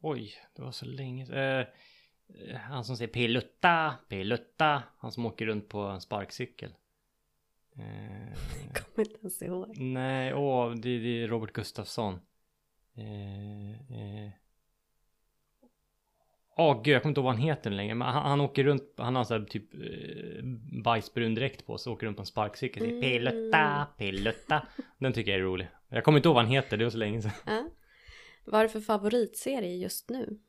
Oj, 0.01 0.33
det 0.55 0.61
var 0.61 0.71
så 0.71 0.85
länge 0.85 1.23
eh, 1.23 1.67
Han 2.57 2.85
som 2.85 2.97
säger 2.97 3.13
Pilutta, 3.13 3.95
Pilutta. 4.09 4.83
Han 4.97 5.11
som 5.11 5.25
åker 5.25 5.45
runt 5.45 5.69
på 5.69 5.79
en 5.79 6.01
sparkcykel. 6.01 6.75
Eh, 7.75 8.37
kommer 8.73 9.07
inte 9.07 9.19
ens 9.19 9.41
ihåg. 9.41 9.77
Nej, 9.77 10.33
åh, 10.33 10.75
det, 10.75 10.99
det 10.99 11.23
är 11.23 11.27
Robert 11.27 11.53
Gustafsson. 11.53 12.19
Eh, 12.97 14.31
oh, 16.57 16.81
gud, 16.81 16.95
jag 16.95 17.01
kommer 17.01 17.11
inte 17.11 17.19
ihåg 17.19 17.25
vad 17.25 17.33
han 17.33 17.43
heter 17.43 17.69
längre. 17.69 17.95
Men 17.95 18.07
han, 18.07 18.25
han 18.25 18.41
åker 18.41 18.63
runt, 18.63 18.83
han 18.97 19.15
har 19.15 19.23
så 19.23 19.45
typ 19.45 19.73
eh, 19.73 20.43
bajsbrun 20.83 21.35
dräkt 21.35 21.65
på 21.65 21.77
sig. 21.77 21.91
Åker 21.93 22.07
runt 22.07 22.17
på 22.17 22.21
en 22.21 22.25
sparkcykel. 22.25 22.83
Mm. 22.83 23.01
Pilutta, 23.01 23.87
pilutta. 23.97 24.67
Den 24.97 25.13
tycker 25.13 25.31
jag 25.31 25.39
är 25.39 25.43
rolig. 25.43 25.67
Jag 25.89 26.03
kommer 26.03 26.17
inte 26.17 26.27
ihåg 26.27 26.35
vad 26.35 26.43
han 26.43 26.53
heter, 26.53 26.77
det 26.77 26.83
var 26.83 26.91
så 26.91 26.97
länge 26.97 27.21
sedan. 27.21 27.31
Ja. 27.45 27.69
Vad 28.45 28.59
är 28.59 28.63
det 28.63 28.69
för 28.69 28.81
favoritserie 28.81 29.75
just 29.75 30.09
nu? 30.09 30.39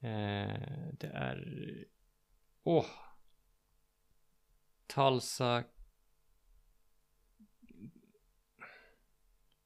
Eh, 0.00 0.92
det 0.92 1.06
är... 1.06 1.64
Åh! 2.62 2.80
Oh. 2.80 2.86
Talsa... 4.86 5.64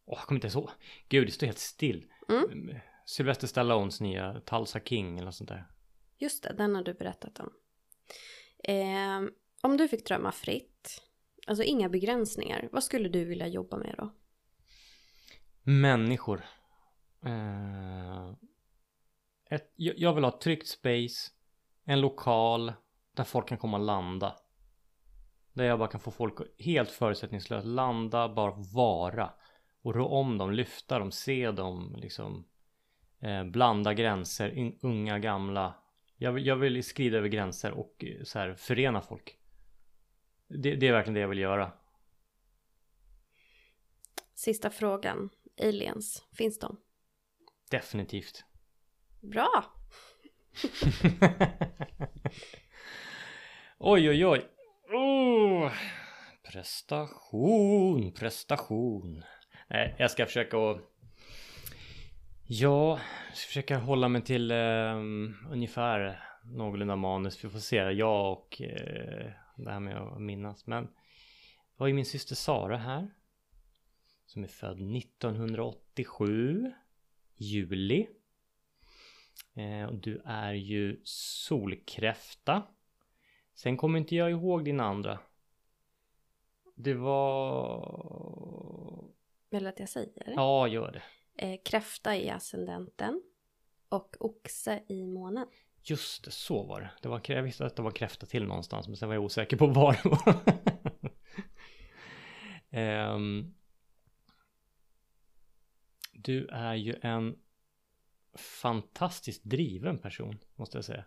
Åh, 0.09 0.19
oh, 0.19 0.25
kommer 0.25 0.45
inte 0.45 0.59
ihåg. 0.59 0.71
Gud, 1.09 1.27
det 1.29 1.33
står 1.33 1.47
helt 1.47 1.59
still. 1.59 2.07
Mm. 2.29 2.75
Sylvester 3.05 3.47
Stallones 3.47 4.01
nya 4.01 4.41
Talsa 4.41 4.81
King 4.81 5.19
eller 5.19 5.31
sånt 5.31 5.49
där. 5.49 5.67
Just 6.19 6.43
det, 6.43 6.53
den 6.53 6.75
har 6.75 6.83
du 6.83 6.95
berättat 6.95 7.41
om. 7.41 7.53
Eh, 8.65 9.31
om 9.63 9.77
du 9.77 9.89
fick 9.89 10.07
drömma 10.07 10.33
fritt, 10.33 11.03
alltså 11.47 11.65
inga 11.65 11.89
begränsningar, 11.89 12.69
vad 12.73 12.85
skulle 12.85 13.09
du 13.09 13.25
vilja 13.25 13.47
jobba 13.47 13.77
med 13.77 13.95
då? 13.99 14.11
Människor. 15.63 16.45
Eh, 17.25 18.29
ett, 19.51 19.73
jag 19.77 20.15
vill 20.15 20.25
ha 20.25 20.35
ett 20.35 20.41
tryggt 20.41 20.69
space, 20.69 21.31
en 21.85 22.01
lokal 22.01 22.73
där 23.15 23.25
folk 23.25 23.49
kan 23.49 23.59
komma 23.59 23.77
och 23.77 23.85
landa. 23.85 24.37
Där 25.53 25.65
jag 25.65 25.79
bara 25.79 25.89
kan 25.89 26.01
få 26.01 26.11
folk 26.11 26.35
helt 26.59 26.91
förutsättningslöst 26.91 27.67
landa, 27.67 28.29
bara 28.29 28.55
vara. 28.75 29.33
Och 29.83 29.95
rå 29.95 30.07
om 30.07 30.39
dem, 30.39 30.53
lyfta 30.53 30.99
dem, 30.99 31.11
se 31.11 31.51
dem, 31.51 31.97
liksom. 31.99 32.45
Eh, 33.21 33.45
blanda 33.45 33.95
gränser, 33.95 34.73
unga, 34.81 35.19
gamla. 35.19 35.75
Jag 36.17 36.33
vill, 36.33 36.47
jag 36.47 36.57
vill 36.57 36.85
skrida 36.85 37.19
över 37.19 37.29
gränser 37.29 37.73
och 37.73 38.05
eh, 38.05 38.23
så 38.25 38.39
här 38.39 38.55
förena 38.55 39.01
folk. 39.01 39.37
Det, 40.49 40.77
det 40.77 40.89
är 40.89 40.93
verkligen 40.93 41.15
det 41.15 41.21
jag 41.21 41.29
vill 41.29 41.39
göra. 41.39 41.73
Sista 44.35 44.71
frågan. 44.71 45.31
Aliens, 45.61 46.25
finns 46.33 46.59
de? 46.59 46.77
Definitivt. 47.71 48.45
Bra! 49.21 49.65
oj, 53.79 54.11
oj, 54.11 54.27
oj. 54.27 54.47
Oh. 54.93 55.73
Prestation, 56.43 58.13
prestation. 58.13 59.23
Nej, 59.71 59.95
jag 59.99 60.11
ska 60.11 60.27
försöka 60.27 60.57
att... 60.57 60.81
Ja, 62.47 63.01
jag 63.29 63.37
ska 63.37 63.47
försöka 63.47 63.79
hålla 63.79 64.09
mig 64.09 64.23
till 64.23 64.51
um, 64.53 65.37
ungefär 65.51 66.23
någorlunda 66.45 66.97
manus. 66.97 67.45
Vi 67.45 67.49
får 67.49 67.59
se. 67.59 67.77
Jag 67.77 68.33
och 68.33 68.61
uh, 68.61 69.31
det 69.57 69.71
här 69.71 69.81
med 69.81 69.97
att 69.97 70.21
minnas. 70.21 70.67
Men 70.67 70.85
Det 70.85 70.91
var 71.77 71.87
ju 71.87 71.95
min 71.95 72.05
syster 72.05 72.35
Sara 72.35 72.77
här. 72.77 73.09
Som 74.27 74.45
är 74.45 74.49
född 74.49 74.97
1987. 74.97 76.73
Juli. 77.37 78.09
Eh, 79.55 79.85
och 79.85 79.95
du 79.95 80.23
är 80.25 80.53
ju 80.53 81.01
solkräfta. 81.05 82.63
Sen 83.55 83.77
kommer 83.77 83.99
inte 83.99 84.17
jag 84.17 84.31
ihåg 84.31 84.65
din 84.65 84.81
andra. 84.81 85.19
Det 86.75 86.95
var... 86.95 88.29
Vill 89.51 89.63
du 89.63 89.69
att 89.69 89.81
jag 89.81 89.89
säger? 89.89 90.33
Ja, 90.37 90.69
gör 90.69 90.93
det. 90.93 91.03
Eh, 91.47 91.61
kräfta 91.65 92.17
i 92.17 92.31
ascendenten. 92.31 93.23
Och 93.89 94.17
oxe 94.21 94.83
i 94.89 95.05
månen. 95.05 95.47
Just 95.83 96.25
det, 96.25 96.31
så 96.31 96.63
var 96.63 96.81
det. 96.81 96.91
det 97.03 97.09
var, 97.09 97.21
jag 97.25 97.43
visste 97.43 97.67
att 97.67 97.77
det 97.77 97.83
var 97.83 97.91
kräfta 97.91 98.27
till 98.27 98.45
någonstans, 98.45 98.89
men 98.89 98.97
sen 98.97 99.09
var 99.09 99.15
jag 99.15 99.25
osäker 99.25 99.57
på 99.57 99.67
var 99.67 99.93
det 99.93 100.09
var. 102.73 103.15
um, 103.15 103.55
du 106.13 106.47
är 106.47 106.75
ju 106.75 106.95
en 107.03 107.39
fantastiskt 108.35 109.45
driven 109.45 109.99
person, 109.99 110.39
måste 110.55 110.79
jag 110.79 110.85
säga. 110.85 111.05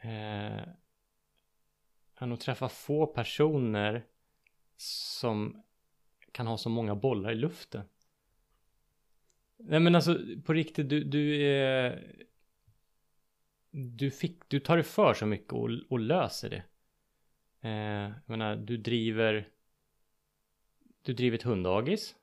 Eh, 0.00 0.68
jag 2.14 2.20
har 2.20 2.26
nog 2.26 2.40
träffat 2.40 2.72
få 2.72 3.06
personer 3.06 4.06
som 4.76 5.62
kan 6.32 6.46
ha 6.46 6.58
så 6.58 6.68
många 6.68 6.94
bollar 6.94 7.32
i 7.32 7.34
luften. 7.34 7.82
Nej 9.56 9.80
men 9.80 9.94
alltså 9.94 10.18
på 10.44 10.52
riktigt, 10.52 10.88
du, 10.88 11.04
du 11.04 11.42
är... 11.42 12.02
Du, 13.70 14.10
fick, 14.10 14.48
du 14.48 14.60
tar 14.60 14.76
dig 14.76 14.84
för 14.84 15.14
så 15.14 15.26
mycket 15.26 15.52
och, 15.52 15.70
och 15.88 16.00
löser 16.00 16.50
det. 16.50 16.62
Eh, 17.68 18.12
jag 18.26 18.28
menar, 18.28 18.56
du 18.56 18.76
driver... 18.76 19.48
Du 21.02 21.12
driver 21.12 21.38
ett 21.38 21.42
hunddagis 21.42 22.14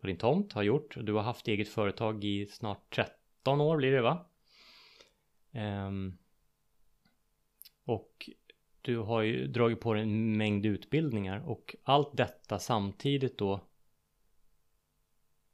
på 0.00 0.06
din 0.06 0.16
tomt, 0.16 0.52
har 0.52 0.62
gjort. 0.62 0.96
Du 1.00 1.12
har 1.12 1.22
haft 1.22 1.48
eget 1.48 1.68
företag 1.68 2.24
i 2.24 2.46
snart 2.46 2.94
13 2.94 3.60
år 3.60 3.76
blir 3.76 3.92
det 3.92 4.02
va? 4.02 4.26
Eh, 5.52 5.90
och 7.84 8.30
du 8.88 8.98
har 8.98 9.22
ju 9.22 9.46
dragit 9.46 9.80
på 9.80 9.94
dig 9.94 10.02
en 10.02 10.36
mängd 10.36 10.66
utbildningar 10.66 11.48
och 11.48 11.76
allt 11.82 12.16
detta 12.16 12.58
samtidigt 12.58 13.38
då. 13.38 13.60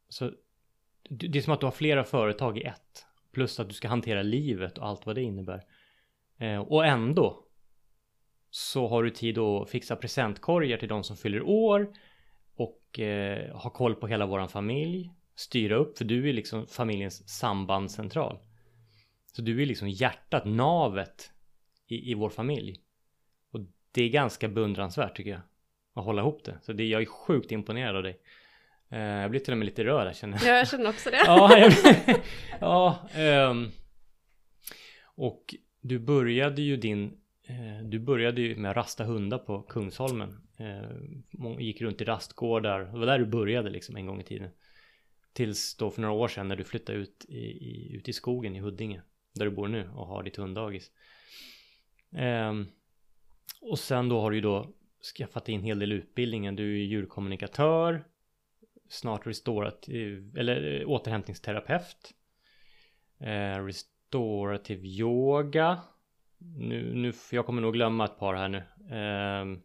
Så 0.09 0.31
det 1.09 1.37
är 1.37 1.41
som 1.41 1.53
att 1.53 1.59
du 1.59 1.65
har 1.65 1.71
flera 1.71 2.03
företag 2.03 2.57
i 2.57 2.63
ett. 2.63 3.05
Plus 3.31 3.59
att 3.59 3.67
du 3.67 3.73
ska 3.73 3.87
hantera 3.87 4.21
livet 4.21 4.77
och 4.77 4.87
allt 4.87 5.05
vad 5.05 5.15
det 5.15 5.21
innebär. 5.21 5.63
Eh, 6.37 6.59
och 6.59 6.85
ändå 6.85 7.45
så 8.49 8.87
har 8.87 9.03
du 9.03 9.09
tid 9.09 9.37
att 9.37 9.69
fixa 9.69 9.95
presentkorgar 9.95 10.77
till 10.77 10.89
de 10.89 11.03
som 11.03 11.17
fyller 11.17 11.41
år 11.41 11.93
och 12.55 12.99
eh, 12.99 13.55
ha 13.57 13.69
koll 13.69 13.95
på 13.95 14.07
hela 14.07 14.25
våran 14.25 14.49
familj, 14.49 15.11
styra 15.35 15.75
upp, 15.75 15.97
för 15.97 16.05
du 16.05 16.29
är 16.29 16.33
liksom 16.33 16.67
familjens 16.67 17.29
sambandscentral. 17.29 18.39
Så 19.31 19.41
du 19.41 19.61
är 19.61 19.65
liksom 19.65 19.89
hjärtat, 19.89 20.45
navet 20.45 21.31
i, 21.87 22.11
i 22.11 22.13
vår 22.13 22.29
familj. 22.29 22.84
Det 23.95 24.03
är 24.03 24.09
ganska 24.09 24.47
beundransvärt 24.47 25.17
tycker 25.17 25.31
jag. 25.31 25.41
Att 25.93 26.05
hålla 26.05 26.21
ihop 26.21 26.43
det. 26.43 26.57
Så 26.61 26.73
det, 26.73 26.85
jag 26.85 27.01
är 27.01 27.05
sjukt 27.05 27.51
imponerad 27.51 27.95
av 27.95 28.03
dig. 28.03 28.19
Eh, 28.89 28.99
jag 28.99 29.31
blir 29.31 29.39
till 29.39 29.53
och 29.53 29.57
med 29.57 29.65
lite 29.65 29.83
rörd 29.83 30.07
här 30.07 30.13
känner 30.13 30.37
jag. 30.37 30.47
Ja, 30.47 30.57
jag 30.57 30.67
känner 30.67 30.89
också 30.89 31.09
det. 31.09 31.17
ja, 31.25 31.57
jag, 31.57 31.73
ja 32.59 33.09
um, 33.49 33.71
och 35.03 35.55
du 35.81 35.99
började 35.99 36.61
ju 36.61 36.77
din 36.77 37.17
Eh, 37.47 37.83
du 37.83 37.99
började 37.99 38.41
ju 38.41 38.55
med 38.55 38.71
att 38.71 38.77
rasta 38.77 39.03
hundar 39.03 39.37
på 39.37 39.61
Kungsholmen. 39.61 40.37
Eh, 40.57 41.59
gick 41.59 41.81
runt 41.81 42.01
i 42.01 42.05
rastgårdar. 42.05 42.79
Det 42.79 42.99
var 42.99 43.05
där 43.05 43.19
du 43.19 43.25
började 43.25 43.69
liksom 43.69 43.95
en 43.95 44.05
gång 44.05 44.21
i 44.21 44.23
tiden. 44.23 44.49
Tills 45.33 45.77
då 45.77 45.91
för 45.91 46.01
några 46.01 46.13
år 46.13 46.27
sedan 46.27 46.47
när 46.47 46.55
du 46.55 46.63
flyttade 46.63 46.97
ut 46.97 47.25
i, 47.29 47.37
i, 47.37 47.95
ut 47.95 48.09
i 48.09 48.13
skogen 48.13 48.55
i 48.55 48.59
Huddinge. 48.59 49.01
Där 49.33 49.45
du 49.45 49.51
bor 49.51 49.67
nu 49.67 49.89
och 49.89 50.07
har 50.07 50.23
ditt 50.23 50.35
hunddagis. 50.35 50.91
Och 53.61 53.79
sen 53.79 54.09
då 54.09 54.19
har 54.21 54.31
du 54.31 54.37
ju 54.37 54.41
då 54.41 54.73
skaffat 55.17 55.49
in 55.49 55.59
en 55.59 55.65
hel 55.65 55.79
del 55.79 55.91
utbildningen. 55.91 56.55
Du 56.55 56.73
är 56.73 56.85
djurkommunikatör. 56.85 58.07
Snart 58.89 59.27
restorat, 59.27 59.87
eller 60.37 60.85
återhämtningsterapeut. 60.85 62.13
restorativ 63.65 64.85
yoga. 64.85 65.81
Nu, 66.37 66.93
nu, 66.93 67.13
jag 67.31 67.45
kommer 67.45 67.61
nog 67.61 67.73
glömma 67.73 68.05
ett 68.05 68.19
par 68.19 68.35
här 68.35 68.47
nu. 68.47 68.57
Eh, 68.95 69.59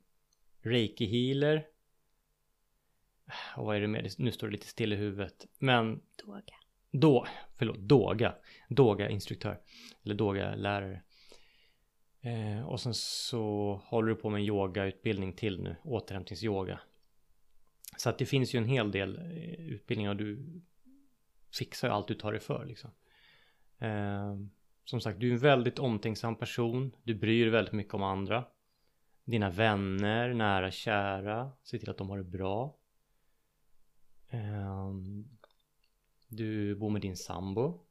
Reiki 0.63 1.07
healer. 1.07 1.67
Och 3.57 3.67
vad 3.67 3.77
är 3.77 3.81
det 3.81 3.89
mer? 3.89 4.09
Nu 4.19 4.33
står 4.33 4.47
det 4.47 4.53
lite 4.53 4.67
still 4.67 4.93
i 4.93 4.97
huvudet. 4.97 5.47
Men 5.59 6.01
Doga. 6.27 6.55
då, 6.91 7.27
förlåt, 7.59 7.79
Doga. 7.79 8.35
Doga-instruktör. 8.69 9.61
Eller 10.05 10.15
Doga-lärare. 10.15 11.03
Eh, 12.21 12.69
och 12.69 12.81
sen 12.81 12.95
så 12.95 13.75
håller 13.85 14.09
du 14.09 14.15
på 14.15 14.31
med 14.31 14.41
en 14.41 14.47
yogautbildning 14.47 15.33
till 15.33 15.63
nu. 15.63 15.77
Återhämtningsyoga. 15.85 16.81
Så 17.97 18.11
att 18.11 18.19
det 18.19 18.27
finns 18.27 18.55
ju 18.55 18.59
en 18.59 18.69
hel 18.69 18.91
del 18.91 19.19
eh, 19.19 19.67
utbildningar 19.67 20.11
och 20.11 20.17
du 20.17 20.61
fixar 21.59 21.89
ju 21.89 21.95
allt 21.95 22.09
du 22.09 22.15
tar 22.15 22.33
dig 22.33 22.41
för 22.41 22.65
liksom. 22.65 22.91
Eh, 23.79 24.37
som 24.85 25.01
sagt, 25.01 25.21
du 25.21 25.29
är 25.29 25.33
en 25.33 25.39
väldigt 25.39 25.79
omtänksam 25.79 26.37
person. 26.37 26.97
Du 27.03 27.15
bryr 27.15 27.45
dig 27.45 27.51
väldigt 27.51 27.75
mycket 27.75 27.95
om 27.95 28.03
andra. 28.03 28.45
Dina 29.25 29.51
vänner, 29.51 30.35
nära, 30.35 30.71
kära. 30.71 31.53
Se 31.63 31.79
till 31.79 31.91
att 31.91 31.99
de 31.99 32.11
har 32.11 32.19
det 32.19 32.25
bra. 32.25 32.77
Eh, 34.29 34.93
du 36.29 36.75
bor 36.75 36.91
med 36.91 37.03
din 37.03 37.17
sambo. 37.17 37.87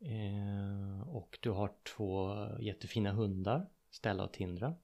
Eh, 0.00 0.55
och 1.26 1.38
du 1.40 1.50
har 1.50 1.72
två 1.82 2.36
jättefina 2.60 3.12
hundar. 3.12 3.70
Stella 3.90 4.24
och 4.24 4.32
Tindra. 4.32 4.76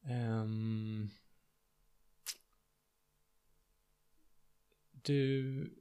Um, 0.00 1.10
du... 4.92 5.74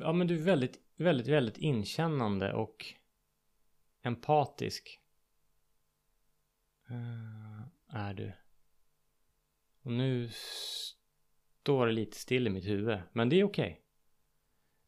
Ja 0.00 0.12
men 0.12 0.26
du 0.26 0.34
är 0.34 0.42
väldigt, 0.42 0.80
väldigt, 0.96 1.28
väldigt 1.28 1.58
inkännande 1.58 2.52
och 2.52 2.94
empatisk. 4.02 5.00
Uh, 6.90 7.62
är 7.88 8.14
du. 8.14 8.32
Och 9.82 9.92
nu 9.92 10.30
står 10.32 11.86
det 11.86 11.92
lite 11.92 12.16
still 12.16 12.46
i 12.46 12.50
mitt 12.50 12.66
huvud. 12.66 12.98
Men 13.12 13.28
det 13.28 13.40
är 13.40 13.44
okej. 13.44 13.72
Okay. 13.72 13.85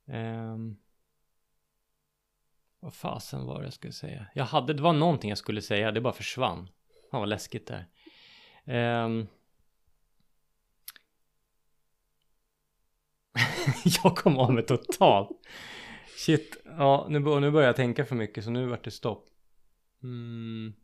Um, 0.08 0.76
vad 2.80 2.94
fasen 2.94 3.46
var 3.46 3.58
det 3.58 3.64
jag 3.64 3.72
skulle 3.72 3.92
säga? 3.92 4.26
Jag 4.34 4.44
hade, 4.44 4.74
det 4.74 4.82
var 4.82 4.92
någonting 4.92 5.28
jag 5.28 5.38
skulle 5.38 5.62
säga, 5.62 5.92
det 5.92 6.00
bara 6.00 6.12
försvann. 6.12 6.68
Fan 7.10 7.20
vad 7.20 7.28
läskigt 7.28 7.66
där. 7.66 7.86
Um, 8.64 8.74
ehm. 8.74 9.26
jag 14.02 14.16
kom 14.16 14.38
av 14.38 14.52
mig 14.52 14.66
totalt. 14.66 15.30
Shit, 16.16 16.56
ja 16.64 17.06
nu, 17.10 17.18
nu 17.18 17.50
börjar 17.50 17.66
jag 17.66 17.76
tänka 17.76 18.04
för 18.04 18.16
mycket 18.16 18.44
så 18.44 18.50
nu 18.50 18.66
vart 18.66 18.84
det 18.84 18.90
stopp. 18.90 19.28
Mm. 20.02 20.74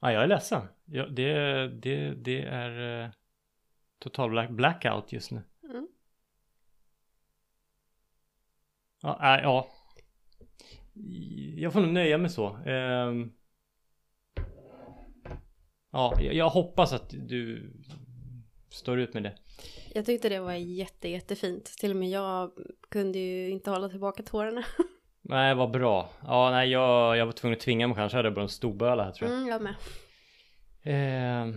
Ja, 0.00 0.12
jag 0.12 0.22
är 0.22 0.26
ledsen. 0.26 0.68
Ja, 0.84 1.06
det, 1.06 1.32
det, 1.68 2.14
det 2.14 2.42
är 2.42 3.02
uh, 3.04 3.10
total 4.04 4.30
black, 4.30 4.50
blackout 4.50 5.12
just 5.12 5.30
nu. 5.30 5.42
Mm. 5.70 5.88
Ja, 9.02 9.36
äh, 9.36 9.42
ja. 9.42 9.68
Jag 11.56 11.72
får 11.72 11.80
nog 11.80 11.92
nöja 11.92 12.18
mig 12.18 12.30
så. 12.30 12.56
Uh, 12.56 13.26
ja, 15.90 16.20
jag 16.20 16.48
hoppas 16.48 16.92
att 16.92 17.10
du 17.10 17.72
står 18.70 18.98
ut 18.98 19.14
med 19.14 19.22
det. 19.22 19.34
Jag 19.94 20.06
tyckte 20.06 20.28
det 20.28 20.40
var 20.40 20.52
jätte, 20.52 21.08
jättefint. 21.08 21.64
Till 21.64 21.90
och 21.90 21.96
med 21.96 22.10
jag 22.10 22.50
kunde 22.90 23.18
ju 23.18 23.50
inte 23.50 23.70
hålla 23.70 23.88
tillbaka 23.88 24.22
tårarna. 24.22 24.64
Nej, 25.22 25.54
vad 25.54 25.70
bra. 25.70 26.10
Ja, 26.22 26.50
nej, 26.50 26.70
jag, 26.70 27.16
jag 27.16 27.26
var 27.26 27.32
tvungen 27.32 27.56
att 27.56 27.62
tvinga 27.62 27.86
mig 27.86 27.96
kanske. 27.96 28.18
Jag 28.18 28.24
hade 28.24 28.34
bara 28.34 28.42
en 28.42 28.48
storböla 28.48 29.04
här 29.04 29.12
tror 29.12 29.30
jag. 29.30 29.38
Mm, 29.38 29.48
jag 29.48 29.62
med. 29.62 29.74
Eh, 30.82 31.56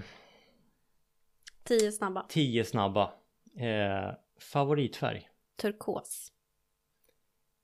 tio 1.67 1.91
snabba. 1.91 2.25
Tio 2.29 2.65
snabba. 2.65 3.13
Eh, 3.55 4.11
favoritfärg? 4.39 5.29
Turkos. 5.55 6.33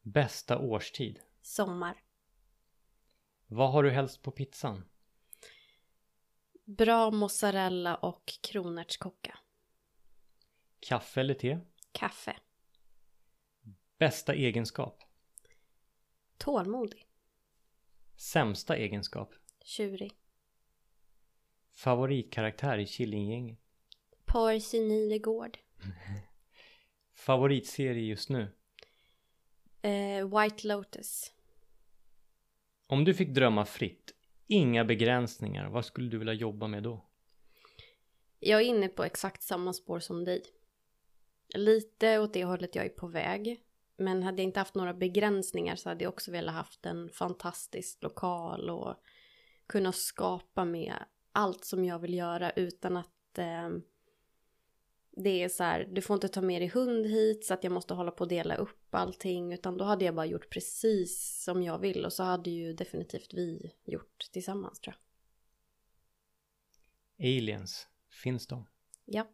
Bästa 0.02 0.60
årstid? 0.60 1.20
Sommar. 1.42 2.04
Vad 3.48 3.72
har 3.72 3.84
du 3.84 3.90
helst 3.92 4.22
på 4.22 4.32
pizzan? 4.32 4.86
Bra 6.66 7.12
mozzarella 7.12 7.96
och 7.96 8.34
kronärtskocka. 8.42 9.40
Kaffe 10.80 11.20
eller 11.22 11.34
te? 11.34 11.60
Kaffe. 11.92 12.36
Bästa 13.98 14.34
egenskap? 14.34 15.04
Tålmodig. 16.38 17.08
Sämsta 18.16 18.76
egenskap? 18.78 19.34
Tjurig. 19.64 20.14
Favoritkaraktär 21.72 22.78
i 22.78 22.88
Killinggänget? 22.88 23.63
Percy 24.34 24.82
Nilegård. 24.82 25.58
Favoritserie 27.16 28.04
just 28.04 28.30
nu? 28.30 28.42
Uh, 29.86 30.40
White 30.40 30.68
Lotus. 30.68 31.34
Om 32.88 33.06
du 33.06 33.14
fick 33.14 33.30
drömma 33.30 33.66
fritt, 33.66 34.14
inga 34.48 34.86
begränsningar, 34.86 35.70
vad 35.70 35.86
skulle 35.86 36.10
du 36.10 36.18
vilja 36.18 36.34
jobba 36.34 36.68
med 36.68 36.84
då? 36.84 37.06
Jag 38.40 38.62
är 38.62 38.66
inne 38.66 38.88
på 38.88 39.04
exakt 39.04 39.44
samma 39.44 39.74
spår 39.74 40.00
som 40.00 40.26
dig. 40.26 40.44
Lite 41.56 42.20
åt 42.20 42.34
det 42.34 42.44
hållet 42.44 42.76
jag 42.76 42.86
är 42.86 42.90
på 42.90 43.08
väg. 43.08 43.64
Men 43.98 44.24
hade 44.24 44.42
jag 44.42 44.48
inte 44.48 44.60
haft 44.60 44.76
några 44.76 44.94
begränsningar 44.94 45.76
så 45.76 45.90
hade 45.90 46.04
jag 46.04 46.14
också 46.14 46.32
velat 46.32 46.56
haft 46.56 46.86
en 46.86 47.10
fantastisk 47.10 48.04
lokal 48.04 48.70
och 48.70 48.96
kunna 49.68 49.92
skapa 49.92 50.66
med 50.66 50.96
allt 51.32 51.66
som 51.66 51.86
jag 51.86 52.00
vill 52.00 52.14
göra 52.14 52.52
utan 52.52 52.98
att 52.98 53.38
eh, 53.38 53.70
det 55.16 55.44
är 55.44 55.50
så 55.50 55.64
här, 55.64 55.88
du 55.92 56.02
får 56.02 56.14
inte 56.14 56.28
ta 56.28 56.42
med 56.42 56.62
dig 56.62 56.70
hund 56.70 57.06
hit 57.06 57.46
så 57.46 57.54
att 57.54 57.64
jag 57.64 57.74
måste 57.74 57.94
hålla 57.94 58.12
på 58.12 58.24
och 58.24 58.28
dela 58.28 58.56
upp 58.56 58.96
allting 58.96 59.54
utan 59.54 59.78
då 59.78 59.86
hade 59.86 60.06
jag 60.06 60.16
bara 60.16 60.26
gjort 60.26 60.50
precis 60.50 61.44
som 61.44 61.64
jag 61.64 61.80
vill 61.80 62.06
och 62.06 62.14
så 62.14 62.24
hade 62.24 62.50
ju 62.50 62.74
definitivt 62.74 63.34
vi 63.34 63.74
gjort 63.86 64.30
tillsammans 64.32 64.80
tror 64.80 64.96
jag. 64.96 65.04
Aliens, 67.28 67.88
finns 68.10 68.48
de? 68.48 68.66
Ja. 69.06 69.28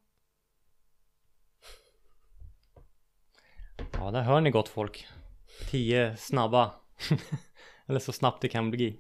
Ja, 3.94 4.12
där 4.12 4.22
hör 4.22 4.42
ni 4.42 4.52
gott 4.52 4.70
folk. 4.70 5.08
Tio 5.72 6.18
snabba. 6.18 6.76
Eller 7.86 8.00
så 8.00 8.12
snabbt 8.12 8.42
det 8.42 8.50
kan 8.50 8.72
bli. 8.72 9.00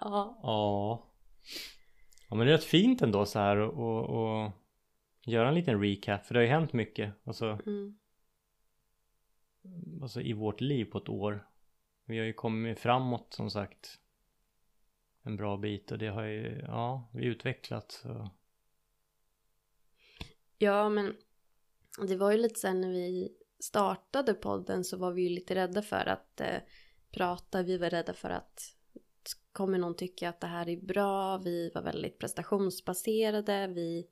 ja. 0.00 0.40
Ja. 0.42 1.10
Ja 2.28 2.36
men 2.36 2.46
det 2.46 2.52
är 2.52 2.56
rätt 2.56 2.64
fint 2.64 3.02
ändå 3.02 3.26
så 3.26 3.38
här 3.38 3.56
och, 3.56 4.04
och 4.04 4.50
göra 5.26 5.48
en 5.48 5.54
liten 5.54 5.82
recap 5.82 6.26
för 6.26 6.34
det 6.34 6.40
har 6.40 6.44
ju 6.44 6.50
hänt 6.50 6.72
mycket. 6.72 7.14
Alltså, 7.24 7.58
mm. 7.66 7.98
alltså 10.02 10.20
i 10.20 10.32
vårt 10.32 10.60
liv 10.60 10.84
på 10.84 10.98
ett 10.98 11.08
år. 11.08 11.48
Vi 12.04 12.18
har 12.18 12.24
ju 12.24 12.32
kommit 12.32 12.80
framåt 12.80 13.34
som 13.34 13.50
sagt. 13.50 14.00
En 15.22 15.36
bra 15.36 15.56
bit 15.56 15.92
och 15.92 15.98
det 15.98 16.08
har 16.08 16.24
ju, 16.24 16.64
ja, 16.66 17.10
vi 17.12 17.24
utvecklats. 17.24 18.04
Ja 20.58 20.88
men 20.88 21.16
det 22.08 22.16
var 22.16 22.32
ju 22.32 22.38
lite 22.38 22.60
sen 22.60 22.80
när 22.80 22.88
vi 22.88 23.36
startade 23.58 24.34
podden 24.34 24.84
så 24.84 24.96
var 24.96 25.12
vi 25.12 25.22
ju 25.22 25.28
lite 25.28 25.54
rädda 25.54 25.82
för 25.82 26.06
att 26.06 26.40
eh, 26.40 26.60
prata. 27.10 27.62
Vi 27.62 27.78
var 27.78 27.90
rädda 27.90 28.14
för 28.14 28.30
att 28.30 28.74
kommer 29.52 29.78
någon 29.78 29.96
tycka 29.96 30.28
att 30.28 30.40
det 30.40 30.46
här 30.46 30.68
är 30.68 30.76
bra. 30.76 31.38
Vi 31.38 31.70
var 31.74 31.82
väldigt 31.82 32.18
prestationsbaserade. 32.18 33.66
Vi 33.66 34.06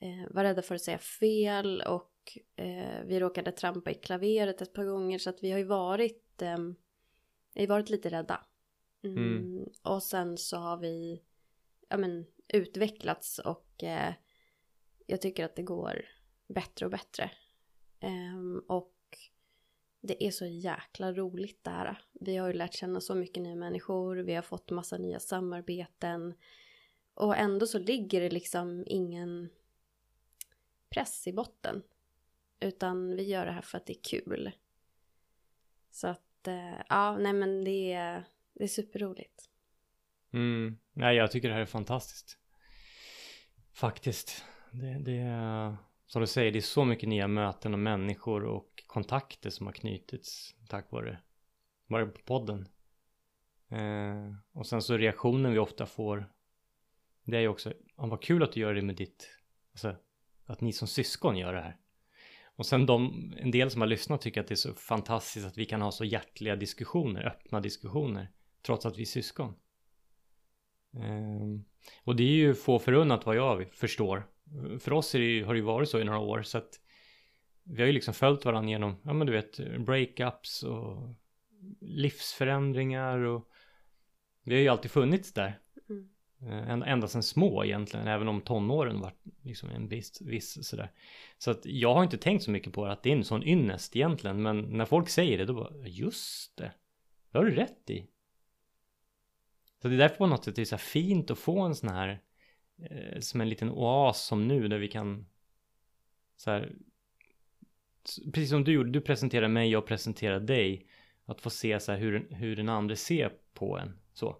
eh, 0.00 0.30
var 0.30 0.44
rädda 0.44 0.62
för 0.62 0.74
att 0.74 0.82
säga 0.82 0.98
fel 0.98 1.82
och 1.82 2.38
eh, 2.56 3.04
vi 3.04 3.20
råkade 3.20 3.52
trampa 3.52 3.90
i 3.90 3.94
klaveret 3.94 4.62
ett 4.62 4.72
par 4.72 4.84
gånger 4.84 5.18
så 5.18 5.30
att 5.30 5.42
vi 5.42 5.50
har 5.50 5.58
ju 5.58 5.64
varit, 5.64 6.42
eh, 6.42 6.58
vi 7.54 7.60
har 7.60 7.68
varit 7.68 7.90
lite 7.90 8.08
rädda. 8.08 8.46
Mm. 9.04 9.16
Mm. 9.16 9.68
Och 9.82 10.02
sen 10.02 10.36
så 10.36 10.56
har 10.56 10.76
vi 10.76 11.22
ja, 11.88 11.96
men, 11.96 12.26
utvecklats 12.48 13.38
och 13.38 13.84
eh, 13.84 14.14
jag 15.06 15.20
tycker 15.20 15.44
att 15.44 15.56
det 15.56 15.62
går 15.62 16.04
bättre 16.48 16.86
och 16.86 16.90
bättre. 16.90 17.30
Um, 18.02 18.64
och 18.68 18.94
det 20.00 20.24
är 20.24 20.30
så 20.30 20.46
jäkla 20.46 21.12
roligt 21.12 21.64
det 21.64 21.70
här. 21.70 22.02
Vi 22.12 22.36
har 22.36 22.48
ju 22.48 22.52
lärt 22.52 22.74
känna 22.74 23.00
så 23.00 23.14
mycket 23.14 23.42
nya 23.42 23.54
människor, 23.54 24.16
vi 24.16 24.34
har 24.34 24.42
fått 24.42 24.70
massa 24.70 24.98
nya 24.98 25.20
samarbeten. 25.20 26.34
Och 27.14 27.36
ändå 27.36 27.66
så 27.66 27.78
ligger 27.78 28.20
det 28.20 28.30
liksom 28.30 28.84
ingen 28.86 29.48
press 30.90 31.26
i 31.26 31.32
botten. 31.32 31.82
Utan 32.60 33.16
vi 33.16 33.22
gör 33.22 33.46
det 33.46 33.52
här 33.52 33.62
för 33.62 33.78
att 33.78 33.86
det 33.86 33.92
är 33.92 34.02
kul. 34.02 34.52
Så 35.90 36.08
att, 36.08 36.46
eh, 36.46 36.80
ja, 36.88 37.18
nej 37.18 37.32
men 37.32 37.64
det 37.64 37.92
är, 37.92 38.24
det 38.54 38.64
är 38.64 38.68
superroligt. 38.68 39.50
Mm, 40.32 40.78
nej 40.92 41.16
jag 41.16 41.30
tycker 41.30 41.48
det 41.48 41.54
här 41.54 41.60
är 41.60 41.66
fantastiskt. 41.66 42.38
Faktiskt. 43.72 44.44
Det, 44.70 44.98
det 44.98 45.18
är, 45.18 45.76
som 46.06 46.20
du 46.20 46.26
säger, 46.26 46.52
det 46.52 46.58
är 46.58 46.60
så 46.60 46.84
mycket 46.84 47.08
nya 47.08 47.28
möten 47.28 47.72
och 47.72 47.78
människor 47.78 48.44
och 48.44 48.84
kontakter 48.86 49.50
som 49.50 49.66
har 49.66 49.72
knutits 49.72 50.54
tack 50.68 50.92
vare, 50.92 51.18
vare 51.86 52.06
på 52.06 52.20
podden. 52.24 52.68
Eh, 53.68 54.34
och 54.52 54.66
sen 54.66 54.82
så 54.82 54.96
reaktionen 54.96 55.52
vi 55.52 55.58
ofta 55.58 55.86
får, 55.86 56.32
det 57.24 57.36
är 57.36 57.40
ju 57.40 57.48
också, 57.48 57.72
ah, 57.96 58.06
vad 58.06 58.22
kul 58.22 58.42
att 58.42 58.52
du 58.52 58.60
gör 58.60 58.74
det 58.74 58.82
med 58.82 58.96
ditt, 58.96 59.30
alltså 59.72 59.96
att 60.48 60.60
ni 60.60 60.72
som 60.72 60.88
syskon 60.88 61.36
gör 61.36 61.52
det 61.52 61.60
här. 61.60 61.76
Och 62.56 62.66
sen 62.66 62.86
de, 62.86 63.32
en 63.36 63.50
del 63.50 63.70
som 63.70 63.80
har 63.80 63.88
lyssnat 63.88 64.20
tycker 64.20 64.40
att 64.40 64.46
det 64.46 64.54
är 64.54 64.56
så 64.56 64.74
fantastiskt 64.74 65.46
att 65.46 65.58
vi 65.58 65.64
kan 65.64 65.82
ha 65.82 65.92
så 65.92 66.04
hjärtliga 66.04 66.56
diskussioner, 66.56 67.26
öppna 67.26 67.60
diskussioner, 67.60 68.30
trots 68.62 68.86
att 68.86 68.98
vi 68.98 69.02
är 69.02 69.06
syskon. 69.06 69.54
Ehm, 70.96 71.64
och 72.04 72.16
det 72.16 72.22
är 72.22 72.36
ju 72.36 72.54
få 72.54 72.78
förunnat 72.78 73.26
vad 73.26 73.36
jag 73.36 73.72
förstår. 73.72 74.26
För 74.80 74.92
oss 74.92 75.14
är 75.14 75.18
det 75.18 75.24
ju, 75.24 75.44
har 75.44 75.54
det 75.54 75.58
ju 75.58 75.64
varit 75.64 75.88
så 75.88 76.00
i 76.00 76.04
några 76.04 76.18
år 76.18 76.42
så 76.42 76.58
att 76.58 76.80
vi 77.62 77.80
har 77.80 77.86
ju 77.86 77.92
liksom 77.92 78.14
följt 78.14 78.44
varandra 78.44 78.70
genom, 78.70 78.96
ja 79.02 79.12
men 79.12 79.26
du 79.26 79.32
vet, 79.32 79.58
breakups 79.78 80.62
och 80.62 81.14
livsförändringar 81.80 83.18
och 83.18 83.48
vi 84.44 84.54
har 84.54 84.62
ju 84.62 84.68
alltid 84.68 84.90
funnits 84.90 85.32
där. 85.32 85.60
Eh, 86.42 86.70
ända 86.70 87.08
sedan 87.08 87.22
små 87.22 87.64
egentligen, 87.64 88.06
även 88.06 88.28
om 88.28 88.40
tonåren 88.40 89.00
var 89.00 89.12
liksom 89.42 89.70
en 89.70 89.88
viss, 89.88 90.20
viss 90.20 90.68
sådär. 90.68 90.92
Så 91.38 91.50
att 91.50 91.66
jag 91.66 91.94
har 91.94 92.04
inte 92.04 92.18
tänkt 92.18 92.44
så 92.44 92.50
mycket 92.50 92.72
på 92.72 92.86
det, 92.86 92.92
att 92.92 93.02
det 93.02 93.12
är 93.12 93.16
en 93.16 93.24
sån 93.24 93.42
ynnest 93.42 93.96
egentligen, 93.96 94.42
men 94.42 94.60
när 94.60 94.84
folk 94.84 95.08
säger 95.08 95.38
det 95.38 95.44
då 95.44 95.54
bara, 95.54 95.86
just 95.86 96.56
det, 96.56 96.72
det 97.30 97.38
har 97.38 97.44
du 97.44 97.54
rätt 97.54 97.90
i. 97.90 98.06
Så 99.82 99.88
det 99.88 99.94
är 99.94 99.98
därför 99.98 100.16
på 100.16 100.26
något 100.26 100.44
sätt 100.44 100.56
det 100.56 100.62
är 100.62 100.66
så 100.66 100.78
fint 100.78 101.30
att 101.30 101.38
få 101.38 101.60
en 101.60 101.74
sån 101.74 101.88
här 101.88 102.20
eh, 102.82 103.20
som 103.20 103.40
en 103.40 103.48
liten 103.48 103.70
oas 103.70 104.26
som 104.26 104.48
nu 104.48 104.68
där 104.68 104.78
vi 104.78 104.88
kan 104.88 105.26
så 106.36 106.50
här, 106.50 106.72
precis 108.32 108.50
som 108.50 108.64
du 108.64 108.72
gjorde, 108.72 108.90
du 108.90 109.00
presenterar 109.00 109.48
mig, 109.48 109.70
jag 109.70 109.86
presenterar 109.86 110.40
dig. 110.40 110.86
Att 111.24 111.40
få 111.40 111.50
se 111.50 111.80
så 111.80 111.92
här 111.92 111.98
hur, 111.98 112.28
hur 112.30 112.56
den 112.56 112.68
andra 112.68 112.96
ser 112.96 113.32
på 113.54 113.78
en 113.78 113.98
så. 114.12 114.36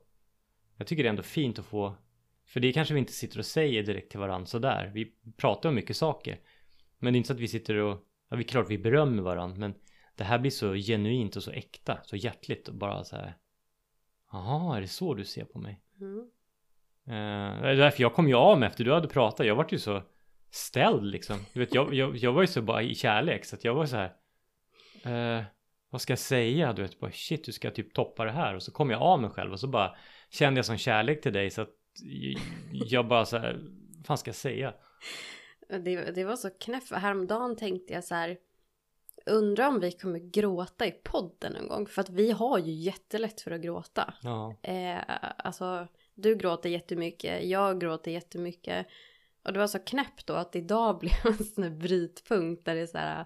Jag 0.78 0.86
tycker 0.86 1.02
det 1.02 1.08
är 1.08 1.10
ändå 1.10 1.22
fint 1.22 1.58
att 1.58 1.64
få, 1.64 1.94
för 2.46 2.60
det 2.60 2.72
kanske 2.72 2.94
vi 2.94 3.00
inte 3.00 3.12
sitter 3.12 3.38
och 3.38 3.46
säger 3.46 3.82
direkt 3.82 4.10
till 4.10 4.20
varandra 4.20 4.46
sådär. 4.46 4.90
Vi 4.94 5.12
pratar 5.36 5.68
om 5.68 5.74
mycket 5.74 5.96
saker. 5.96 6.40
Men 6.98 7.12
det 7.12 7.16
är 7.16 7.18
inte 7.18 7.26
så 7.26 7.32
att 7.32 7.40
vi 7.40 7.48
sitter 7.48 7.74
och, 7.74 7.98
ja 8.30 8.38
är 8.38 8.42
klart 8.42 8.70
vi 8.70 8.78
berömmer 8.78 9.22
varandra 9.22 9.56
men 9.58 9.74
det 10.16 10.24
här 10.24 10.38
blir 10.38 10.50
så 10.50 10.74
genuint 10.74 11.36
och 11.36 11.42
så 11.42 11.50
äkta, 11.50 11.98
så 12.04 12.16
hjärtligt 12.16 12.68
och 12.68 12.74
bara 12.74 13.04
så 13.04 13.16
här 13.16 13.36
Jaha, 14.32 14.76
är 14.76 14.80
det 14.80 14.88
så 14.88 15.14
du 15.14 15.24
ser 15.24 15.44
på 15.44 15.58
mig? 15.58 15.80
Mm. 16.00 16.18
Uh, 16.18 17.62
det 17.62 17.68
är 17.68 17.76
därför 17.76 18.02
jag 18.02 18.14
kom 18.14 18.28
ju 18.28 18.34
av 18.34 18.58
mig 18.58 18.66
efter 18.66 18.84
du 18.84 18.92
hade 18.92 19.08
pratat. 19.08 19.46
Jag 19.46 19.54
vart 19.54 19.72
ju 19.72 19.78
så 19.78 20.02
ställd 20.50 21.04
liksom. 21.04 21.38
Du 21.52 21.60
vet, 21.60 21.74
jag, 21.74 21.94
jag, 21.94 22.16
jag 22.16 22.32
var 22.32 22.40
ju 22.40 22.46
så 22.46 22.62
bara 22.62 22.82
i 22.82 22.94
kärlek 22.94 23.44
så 23.44 23.56
att 23.56 23.64
jag 23.64 23.74
var 23.74 23.86
så 23.86 23.96
här. 23.96 24.12
Uh, 25.06 25.44
vad 25.90 26.00
ska 26.00 26.12
jag 26.12 26.18
säga? 26.18 26.72
Du 26.72 26.82
vet, 26.82 27.00
bara 27.00 27.10
shit, 27.10 27.44
du 27.44 27.52
ska 27.52 27.70
typ 27.70 27.94
toppa 27.94 28.24
det 28.24 28.30
här. 28.30 28.54
Och 28.54 28.62
så 28.62 28.72
kom 28.72 28.90
jag 28.90 29.02
av 29.02 29.20
mig 29.20 29.30
själv 29.30 29.52
och 29.52 29.60
så 29.60 29.66
bara 29.66 29.96
kände 30.30 30.58
jag 30.58 30.64
som 30.64 30.76
kärlek 30.76 31.20
till 31.20 31.32
dig 31.32 31.50
så 31.50 31.62
att 31.62 31.74
jag 32.70 33.08
bara 33.08 33.24
så 33.24 33.38
här, 33.38 33.60
vad 33.96 34.06
fan 34.06 34.18
ska 34.18 34.28
jag 34.28 34.36
säga? 34.36 34.74
Det, 35.68 36.14
det 36.14 36.24
var 36.24 36.36
så 36.36 36.50
knäppt. 36.50 36.92
Häromdagen 36.92 37.56
tänkte 37.56 37.92
jag 37.92 38.04
så 38.04 38.14
här 38.14 38.36
Undrar 39.26 39.68
om 39.68 39.80
vi 39.80 39.92
kommer 39.92 40.18
gråta 40.18 40.86
i 40.86 40.90
podden 40.90 41.52
någon 41.52 41.68
gång. 41.68 41.86
För 41.86 42.00
att 42.00 42.10
vi 42.10 42.30
har 42.30 42.58
ju 42.58 42.72
jättelätt 42.72 43.40
för 43.40 43.50
att 43.50 43.60
gråta. 43.60 44.14
Ja. 44.22 44.56
Eh, 44.62 44.98
alltså, 45.36 45.88
du 46.14 46.36
gråter 46.36 46.68
jättemycket, 46.68 47.44
jag 47.44 47.80
gråter 47.80 48.10
jättemycket. 48.10 48.86
Och 49.42 49.52
det 49.52 49.58
var 49.58 49.66
så 49.66 49.78
knäppt 49.78 50.26
då 50.26 50.34
att 50.34 50.56
idag 50.56 50.98
blev 51.00 51.12
en 51.24 51.44
sån 51.44 51.64
här 51.64 51.70
brytpunkt 51.70 52.64
där 52.64 52.74
det 52.74 52.80
är 52.80 52.86
så 52.86 52.98
här. 52.98 53.24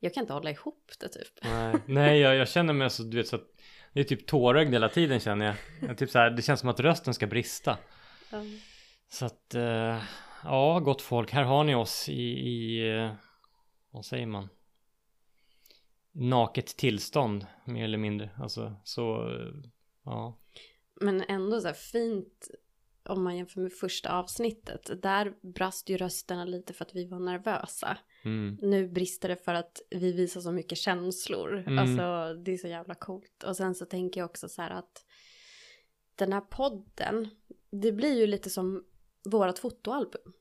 Jag 0.00 0.14
kan 0.14 0.22
inte 0.22 0.32
hålla 0.32 0.50
ihop 0.50 0.92
det 1.00 1.08
typ. 1.08 1.44
Nej, 1.44 1.74
nej 1.86 2.20
jag, 2.20 2.36
jag 2.36 2.48
känner 2.48 2.72
mig 2.72 2.90
så, 2.90 3.02
du 3.02 3.16
vet 3.16 3.28
så 3.28 3.36
att 3.36 3.53
det 3.94 4.00
är 4.00 4.04
typ 4.04 4.26
tårögd 4.26 4.72
hela 4.72 4.88
tiden 4.88 5.20
känner 5.20 5.46
jag. 5.46 5.54
jag 5.88 5.98
typ 5.98 6.10
så 6.10 6.18
här, 6.18 6.30
det 6.30 6.42
känns 6.42 6.60
som 6.60 6.68
att 6.68 6.80
rösten 6.80 7.14
ska 7.14 7.26
brista. 7.26 7.78
Mm. 8.32 8.58
Så 9.08 9.26
att, 9.26 9.54
eh, 9.54 10.02
ja 10.44 10.78
gott 10.78 11.02
folk, 11.02 11.32
här 11.32 11.44
har 11.44 11.64
ni 11.64 11.74
oss 11.74 12.08
i, 12.08 12.22
i 12.22 12.88
eh, 12.96 13.12
vad 13.90 14.04
säger 14.04 14.26
man? 14.26 14.48
naket 16.14 16.66
tillstånd 16.66 17.46
mer 17.64 17.84
eller 17.84 17.98
mindre. 17.98 18.30
Alltså 18.38 18.76
så, 18.84 19.30
ja. 20.04 20.38
Men 21.00 21.24
ändå 21.28 21.60
så 21.60 21.66
här 21.66 21.74
fint 21.74 22.50
om 23.02 23.24
man 23.24 23.36
jämför 23.36 23.60
med 23.60 23.72
första 23.72 24.12
avsnittet. 24.12 25.02
Där 25.02 25.34
brast 25.42 25.88
ju 25.88 25.96
rösterna 25.96 26.44
lite 26.44 26.72
för 26.72 26.84
att 26.84 26.94
vi 26.94 27.06
var 27.06 27.18
nervösa. 27.18 27.98
Mm. 28.24 28.58
Nu 28.62 28.88
brister 28.88 29.28
det 29.28 29.36
för 29.36 29.54
att 29.54 29.82
vi 29.90 30.12
visar 30.12 30.40
så 30.40 30.52
mycket 30.52 30.78
känslor. 30.78 31.58
Mm. 31.58 31.78
Alltså 31.78 32.34
det 32.42 32.52
är 32.52 32.56
så 32.56 32.68
jävla 32.68 32.94
coolt. 32.94 33.44
Och 33.46 33.56
sen 33.56 33.74
så 33.74 33.86
tänker 33.86 34.20
jag 34.20 34.30
också 34.30 34.48
så 34.48 34.62
här 34.62 34.70
att 34.70 35.04
den 36.14 36.32
här 36.32 36.40
podden, 36.40 37.28
det 37.70 37.92
blir 37.92 38.18
ju 38.18 38.26
lite 38.26 38.50
som 38.50 38.84
vårat 39.30 39.58
fotoalbum. 39.58 40.32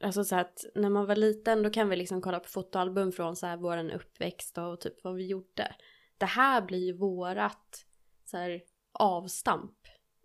Alltså 0.00 0.24
så 0.24 0.36
att 0.36 0.64
när 0.74 0.90
man 0.90 1.06
var 1.06 1.16
liten 1.16 1.62
då 1.62 1.70
kan 1.70 1.88
vi 1.88 1.96
liksom 1.96 2.22
kolla 2.22 2.40
på 2.40 2.48
fotoalbum 2.48 3.12
från 3.12 3.36
så 3.36 3.46
här 3.46 3.56
våran 3.56 3.90
uppväxt 3.90 4.58
och 4.58 4.80
typ 4.80 5.04
vad 5.04 5.14
vi 5.14 5.26
gjorde. 5.26 5.76
Det 6.18 6.26
här 6.26 6.62
blir 6.62 6.86
ju 6.86 6.92
vårat 6.92 7.86
så 8.24 8.36
här 8.36 8.62
avstamp 8.92 9.76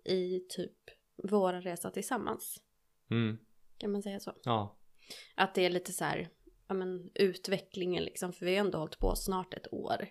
i 0.06 0.40
typ 0.40 0.78
våran 1.24 1.62
resa 1.62 1.92
tillsammans. 1.92 2.62
Mm. 3.12 3.38
Kan 3.78 3.92
man 3.92 4.04
säga 4.04 4.20
så? 4.20 4.34
Ja. 4.44 4.78
Att 5.36 5.56
det 5.56 5.66
är 5.66 5.70
lite 5.70 5.94
så 5.94 6.04
här, 6.04 6.30
ja 6.68 6.74
men 6.76 7.12
utvecklingen 7.14 8.04
liksom, 8.04 8.34
för 8.34 8.46
vi 8.46 8.56
har 8.56 8.66
ändå 8.66 8.78
hållit 8.78 9.00
på 9.00 9.16
snart 9.16 9.54
ett 9.54 9.74
år. 9.74 10.08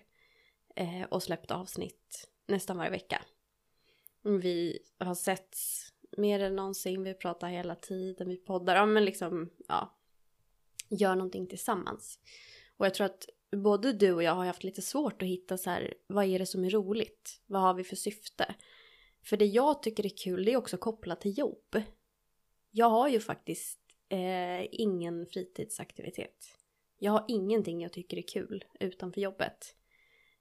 Eh, 0.75 1.03
och 1.09 1.23
släppt 1.23 1.51
avsnitt 1.51 2.29
nästan 2.47 2.77
varje 2.77 2.91
vecka. 2.91 3.21
Vi 4.21 4.79
har 4.97 5.15
sett 5.15 5.57
mer 6.17 6.39
än 6.39 6.55
någonsin, 6.55 7.03
vi 7.03 7.13
pratar 7.13 7.47
hela 7.47 7.75
tiden, 7.75 8.29
vi 8.29 8.37
poddar, 8.37 8.75
ja 8.75 8.85
men 8.85 9.05
liksom, 9.05 9.49
ja. 9.67 9.91
Gör 10.89 11.15
någonting 11.15 11.47
tillsammans. 11.47 12.19
Och 12.77 12.85
jag 12.85 12.93
tror 12.93 13.05
att 13.05 13.29
både 13.51 13.93
du 13.93 14.13
och 14.13 14.23
jag 14.23 14.35
har 14.35 14.45
haft 14.45 14.63
lite 14.63 14.81
svårt 14.81 15.21
att 15.21 15.27
hitta 15.27 15.57
så 15.57 15.69
här, 15.69 15.93
vad 16.07 16.25
är 16.25 16.39
det 16.39 16.45
som 16.45 16.65
är 16.65 16.69
roligt? 16.69 17.41
Vad 17.45 17.61
har 17.61 17.73
vi 17.73 17.83
för 17.83 17.95
syfte? 17.95 18.55
För 19.23 19.37
det 19.37 19.45
jag 19.45 19.83
tycker 19.83 20.05
är 20.05 20.17
kul, 20.23 20.45
det 20.45 20.53
är 20.53 20.57
också 20.57 20.77
kopplat 20.77 21.21
till 21.21 21.37
jobb. 21.37 21.81
Jag 22.71 22.89
har 22.89 23.09
ju 23.09 23.19
faktiskt 23.19 23.79
eh, 24.09 24.67
ingen 24.71 25.25
fritidsaktivitet. 25.25 26.57
Jag 26.99 27.11
har 27.11 27.25
ingenting 27.27 27.81
jag 27.81 27.93
tycker 27.93 28.17
är 28.17 28.21
kul 28.21 28.65
utanför 28.79 29.21
jobbet. 29.21 29.75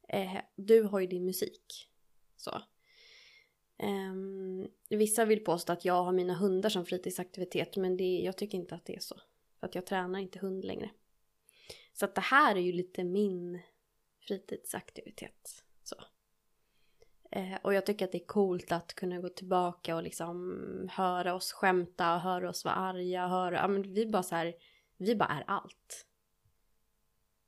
Eh, 0.08 0.36
du 0.56 0.82
har 0.82 1.00
ju 1.00 1.06
din 1.06 1.24
musik. 1.24 1.88
Så. 2.36 2.50
Eh, 3.78 4.14
vissa 4.88 5.24
vill 5.24 5.44
påstå 5.44 5.72
att 5.72 5.84
jag 5.84 6.04
har 6.04 6.12
mina 6.12 6.34
hundar 6.34 6.70
som 6.70 6.86
fritidsaktivitet 6.86 7.76
men 7.76 7.96
det, 7.96 8.20
jag 8.20 8.36
tycker 8.36 8.58
inte 8.58 8.74
att 8.74 8.84
det 8.84 8.96
är 8.96 9.00
så. 9.00 9.20
För 9.60 9.66
att 9.66 9.74
jag 9.74 9.86
tränar 9.86 10.18
inte 10.18 10.38
hund 10.38 10.64
längre. 10.64 10.90
Så 11.92 12.04
att 12.04 12.14
det 12.14 12.20
här 12.20 12.56
är 12.56 12.60
ju 12.60 12.72
lite 12.72 13.04
min 13.04 13.60
fritidsaktivitet. 14.20 15.63
Eh, 17.30 17.58
och 17.62 17.74
jag 17.74 17.86
tycker 17.86 18.04
att 18.04 18.12
det 18.12 18.22
är 18.22 18.26
coolt 18.26 18.72
att 18.72 18.94
kunna 18.94 19.20
gå 19.20 19.28
tillbaka 19.28 19.96
och 19.96 20.02
liksom 20.02 20.88
höra 20.92 21.34
oss 21.34 21.52
skämta, 21.52 22.18
höra 22.18 22.48
oss 22.50 22.64
vara 22.64 22.74
arga, 22.74 23.26
höra, 23.26 23.56
ja 23.56 23.68
men 23.68 23.94
vi 23.94 24.06
bara 24.06 24.22
så 24.22 24.34
här, 24.34 24.54
vi 24.96 25.16
bara 25.16 25.28
är 25.28 25.44
allt. 25.46 26.06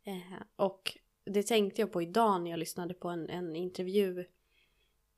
Eh, 0.05 0.43
och 0.57 0.99
det 1.25 1.43
tänkte 1.43 1.83
jag 1.83 1.93
på 1.93 2.03
idag 2.03 2.43
när 2.43 2.51
jag 2.51 2.59
lyssnade 2.59 2.95
på 2.95 3.09
en, 3.09 3.31
en 3.31 3.57
intervju 3.57 4.25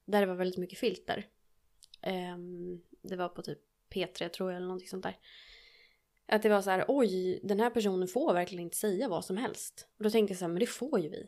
där 0.05 0.21
det 0.21 0.27
var 0.27 0.35
väldigt 0.35 0.59
mycket 0.59 0.79
filter. 0.79 1.27
Eh, 2.03 2.39
det 3.03 3.17
var 3.17 3.29
på 3.29 3.43
typ 3.43 3.59
P3 3.95 4.29
tror 4.29 4.51
jag 4.51 4.57
eller 4.57 4.67
någonting 4.67 4.89
sånt 4.89 5.03
där. 5.03 5.19
Att 6.27 6.43
det 6.43 6.49
var 6.49 6.63
så 6.63 6.71
här, 6.71 6.85
oj, 6.89 7.41
den 7.43 7.61
här 7.61 7.71
personen 7.71 8.09
får 8.09 8.35
verkligen 8.35 8.65
inte 8.65 8.77
säga 8.77 9.09
vad 9.09 9.25
som 9.25 9.37
helst. 9.37 9.89
Och 9.99 10.05
då 10.05 10.11
tänkte 10.11 10.33
jag 10.33 10.39
så 10.39 10.45
här, 10.45 10.53
men 10.53 10.61
det 10.61 10.67
får 10.67 11.01
ju 11.01 11.09
vi. 11.09 11.27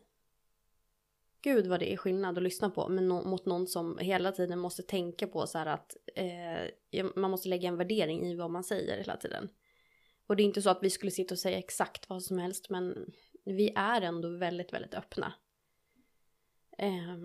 Gud 1.42 1.66
vad 1.66 1.81
det 1.81 1.92
är 1.92 1.96
skillnad 1.96 2.38
att 2.38 2.42
lyssna 2.42 2.70
på 2.70 2.88
men 2.88 3.09
no 3.09 3.29
mot 3.29 3.46
någon 3.46 3.66
som 3.66 3.98
hela 3.98 4.33
tiden 4.33 4.59
måste 4.59 4.83
tänka 4.83 5.26
på 5.26 5.46
så 5.46 5.59
här 5.59 5.66
att 5.66 5.96
eh, 6.14 7.07
man 7.14 7.31
måste 7.31 7.48
lägga 7.48 7.68
en 7.68 7.76
värdering 7.76 8.26
i 8.26 8.37
vad 8.37 8.50
man 8.50 8.64
säger 8.64 8.98
hela 8.98 9.16
tiden. 9.16 9.48
Och 10.26 10.37
det 10.37 10.42
är 10.42 10.44
inte 10.44 10.62
så 10.62 10.70
att 10.70 10.83
vi 10.83 10.90
skulle 10.90 11.12
sitta 11.12 11.35
och 11.35 11.38
säga 11.38 11.59
exakt 11.59 12.09
vad 12.09 12.22
som 12.22 12.38
helst 12.38 12.70
men 12.70 13.12
vi 13.44 13.72
är 13.76 14.03
ändå 14.03 14.37
väldigt, 14.37 14.72
väldigt 14.72 14.94
öppna. 14.94 15.33
Eh, 16.79 17.16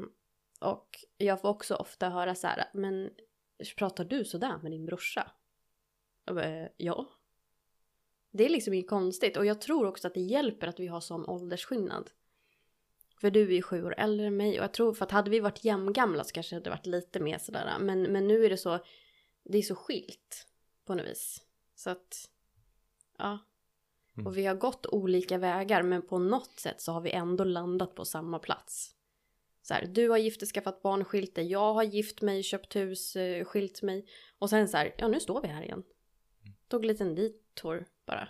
och 0.59 0.89
jag 1.17 1.41
får 1.41 1.49
också 1.49 1.75
ofta 1.75 2.09
höra 2.09 2.35
så 2.35 2.47
här, 2.47 2.65
men 2.73 3.09
pratar 3.77 4.05
du 4.05 4.25
sådär 4.25 4.59
med 4.63 4.71
din 4.71 4.85
brorsa? 4.85 5.31
Bara, 6.25 6.45
eh, 6.45 6.67
ja. 6.77 7.09
Det 8.31 8.45
är 8.45 8.49
liksom 8.49 8.73
inget 8.73 8.89
konstigt 8.89 9.37
och 9.37 9.45
jag 9.45 9.61
tror 9.61 9.87
också 9.87 10.07
att 10.07 10.13
det 10.13 10.21
hjälper 10.21 10.67
att 10.67 10.79
vi 10.79 10.87
har 10.87 11.01
sån 11.01 11.25
åldersskillnad. 11.25 12.11
För 13.21 13.31
du 13.31 13.41
är 13.41 13.55
ju 13.55 13.61
sju 13.61 13.83
år 13.85 13.95
äldre 13.97 14.27
än 14.27 14.37
mig 14.37 14.59
och 14.59 14.63
jag 14.63 14.73
tror 14.73 14.93
för 14.93 15.05
att 15.05 15.11
hade 15.11 15.29
vi 15.29 15.39
varit 15.39 15.65
jämngamla 15.65 16.23
så 16.23 16.33
kanske 16.33 16.55
det 16.55 16.59
hade 16.59 16.69
varit 16.69 16.85
lite 16.85 17.19
mer 17.19 17.37
sådär. 17.37 17.77
Men, 17.79 18.01
men 18.01 18.27
nu 18.27 18.45
är 18.45 18.49
det 18.49 18.57
så, 18.57 18.79
det 19.43 19.57
är 19.57 19.61
så 19.61 19.75
skilt 19.75 20.47
på 20.85 20.95
något 20.95 21.05
vis. 21.05 21.41
Så 21.75 21.89
att 21.89 22.29
Ja. 23.17 23.39
Mm. 24.17 24.27
Och 24.27 24.37
vi 24.37 24.45
har 24.45 24.55
gått 24.55 24.85
olika 24.85 25.37
vägar 25.37 25.83
men 25.83 26.01
på 26.01 26.17
något 26.17 26.59
sätt 26.59 26.81
så 26.81 26.91
har 26.91 27.01
vi 27.01 27.11
ändå 27.11 27.43
landat 27.43 27.95
på 27.95 28.05
samma 28.05 28.39
plats. 28.39 28.95
Så 29.61 29.73
här, 29.73 29.85
du 29.85 30.09
har 30.09 30.17
gift 30.17 30.39
dig, 30.39 30.49
skaffat 30.49 30.81
barn, 30.81 31.05
skilt 31.05 31.35
dig. 31.35 31.51
Jag 31.51 31.73
har 31.73 31.83
gift 31.83 32.21
mig, 32.21 32.43
köpt 32.43 32.75
hus, 32.75 33.15
eh, 33.15 33.45
skilt 33.45 33.81
mig. 33.81 34.05
Och 34.39 34.49
sen 34.49 34.67
så 34.67 34.77
här, 34.77 34.95
ja 34.97 35.07
nu 35.07 35.19
står 35.19 35.41
vi 35.41 35.47
här 35.47 35.63
igen. 35.63 35.83
Tog 36.67 36.81
en 36.81 36.87
liten 36.87 37.15
detour 37.15 37.85
bara. 38.05 38.29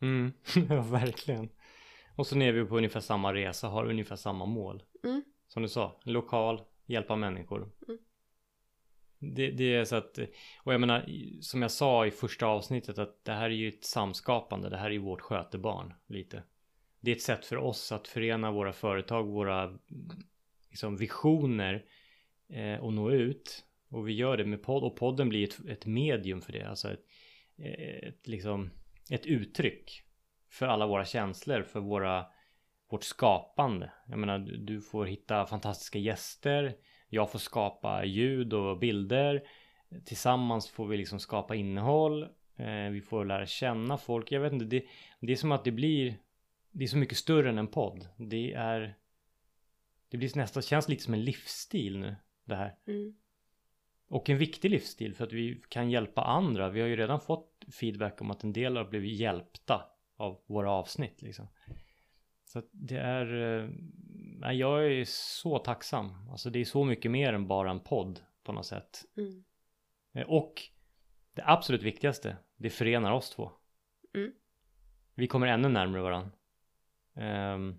Mm, 0.00 0.32
ja 0.68 0.82
verkligen. 0.82 1.48
Och 2.14 2.26
så 2.26 2.38
är 2.38 2.52
vi 2.52 2.64
på 2.64 2.76
ungefär 2.76 3.00
samma 3.00 3.34
resa, 3.34 3.68
har 3.68 3.90
ungefär 3.90 4.16
samma 4.16 4.46
mål. 4.46 4.82
Mm. 5.04 5.22
Som 5.48 5.62
du 5.62 5.68
sa, 5.68 6.00
lokal, 6.04 6.60
hjälpa 6.86 7.16
människor. 7.16 7.70
Mm. 7.88 7.98
Det, 9.18 9.50
det 9.50 9.74
är 9.74 9.84
så 9.84 9.96
att, 9.96 10.18
och 10.62 10.74
jag 10.74 10.80
menar, 10.80 11.08
som 11.40 11.62
jag 11.62 11.70
sa 11.70 12.06
i 12.06 12.10
första 12.10 12.46
avsnittet 12.46 12.98
att 12.98 13.24
det 13.24 13.32
här 13.32 13.44
är 13.44 13.54
ju 13.54 13.68
ett 13.68 13.84
samskapande, 13.84 14.68
det 14.68 14.76
här 14.76 14.86
är 14.86 14.90
ju 14.90 14.98
vårt 14.98 15.20
skötebarn 15.20 15.94
lite. 16.06 16.42
Det 17.00 17.10
är 17.10 17.16
ett 17.16 17.22
sätt 17.22 17.46
för 17.46 17.56
oss 17.56 17.92
att 17.92 18.08
förena 18.08 18.50
våra 18.50 18.72
företag, 18.72 19.26
våra 19.26 19.78
liksom, 20.70 20.96
visioner 20.96 21.84
eh, 22.48 22.84
och 22.84 22.92
nå 22.92 23.10
ut. 23.10 23.64
Och 23.88 24.08
vi 24.08 24.12
gör 24.12 24.36
det 24.36 24.44
med 24.44 24.62
podd 24.62 24.84
och 24.84 24.96
podden 24.96 25.28
blir 25.28 25.48
ett, 25.48 25.60
ett 25.68 25.86
medium 25.86 26.40
för 26.40 26.52
det, 26.52 26.62
alltså 26.62 26.92
ett, 26.92 27.04
ett, 28.02 28.28
liksom, 28.28 28.70
ett 29.10 29.26
uttryck 29.26 30.02
för 30.52 30.66
alla 30.66 30.86
våra 30.86 31.04
känslor, 31.04 31.62
för 31.62 31.80
våra 31.80 32.26
vårt 32.92 33.04
skapande. 33.04 33.92
Jag 34.06 34.18
menar, 34.18 34.38
du- 34.38 34.80
får 34.80 35.06
hitta 35.06 35.46
fantastiska 35.46 35.98
gäster. 35.98 36.76
Jag 37.08 37.30
får 37.30 37.38
skapa 37.38 38.04
ljud 38.04 38.52
och 38.52 38.78
bilder. 38.78 39.42
Tillsammans 40.04 40.70
får 40.70 40.86
vi 40.86 40.96
liksom 40.96 41.20
skapa 41.20 41.54
innehåll. 41.54 42.22
Eh, 42.56 42.90
vi 42.90 43.00
får 43.00 43.24
lära 43.24 43.46
känna 43.46 43.98
folk. 43.98 44.32
Jag 44.32 44.40
vet 44.40 44.52
inte, 44.52 44.64
det, 44.64 44.84
det 45.20 45.32
är 45.32 45.36
som 45.36 45.52
att 45.52 45.64
det 45.64 45.72
blir... 45.72 46.16
Det 46.70 46.84
är 46.84 46.88
så 46.88 46.96
mycket 46.96 47.18
större 47.18 47.48
än 47.48 47.58
en 47.58 47.66
podd. 47.66 48.08
Det 48.16 48.52
är... 48.52 48.94
Det 50.08 50.16
blir 50.16 50.36
nästan, 50.36 50.62
känns 50.62 50.88
lite 50.88 51.02
som 51.02 51.14
en 51.14 51.24
livsstil 51.24 51.98
nu, 51.98 52.16
det 52.44 52.56
här. 52.56 52.74
Mm. 52.86 53.14
Och 54.08 54.30
en 54.30 54.38
viktig 54.38 54.70
livsstil 54.70 55.14
för 55.14 55.24
att 55.24 55.32
vi 55.32 55.62
kan 55.68 55.90
hjälpa 55.90 56.22
andra. 56.22 56.68
Vi 56.68 56.80
har 56.80 56.88
ju 56.88 56.96
redan 56.96 57.20
fått 57.20 57.64
feedback 57.80 58.20
om 58.20 58.30
att 58.30 58.44
en 58.44 58.52
del 58.52 58.76
har 58.76 58.84
blivit 58.84 59.18
hjälpta 59.18 59.91
av 60.22 60.42
våra 60.46 60.70
avsnitt 60.70 61.22
liksom. 61.22 61.48
Så 62.44 62.62
det 62.70 62.98
är, 62.98 63.58
eh, 63.60 63.70
nej, 64.38 64.56
jag 64.56 64.86
är 64.86 65.04
så 65.08 65.58
tacksam. 65.58 66.30
Alltså 66.30 66.50
det 66.50 66.58
är 66.58 66.64
så 66.64 66.84
mycket 66.84 67.10
mer 67.10 67.32
än 67.32 67.46
bara 67.48 67.70
en 67.70 67.80
podd 67.80 68.20
på 68.42 68.52
något 68.52 68.66
sätt. 68.66 69.04
Mm. 69.16 69.44
Eh, 70.12 70.26
Och 70.26 70.62
det 71.34 71.42
absolut 71.44 71.82
viktigaste, 71.82 72.36
det 72.56 72.70
förenar 72.70 73.12
oss 73.12 73.30
två. 73.30 73.52
Mm. 74.14 74.32
Vi 75.14 75.26
kommer 75.26 75.46
ännu 75.46 75.68
närmare 75.68 76.02
varandra. 76.02 76.30
Ehm, 77.14 77.78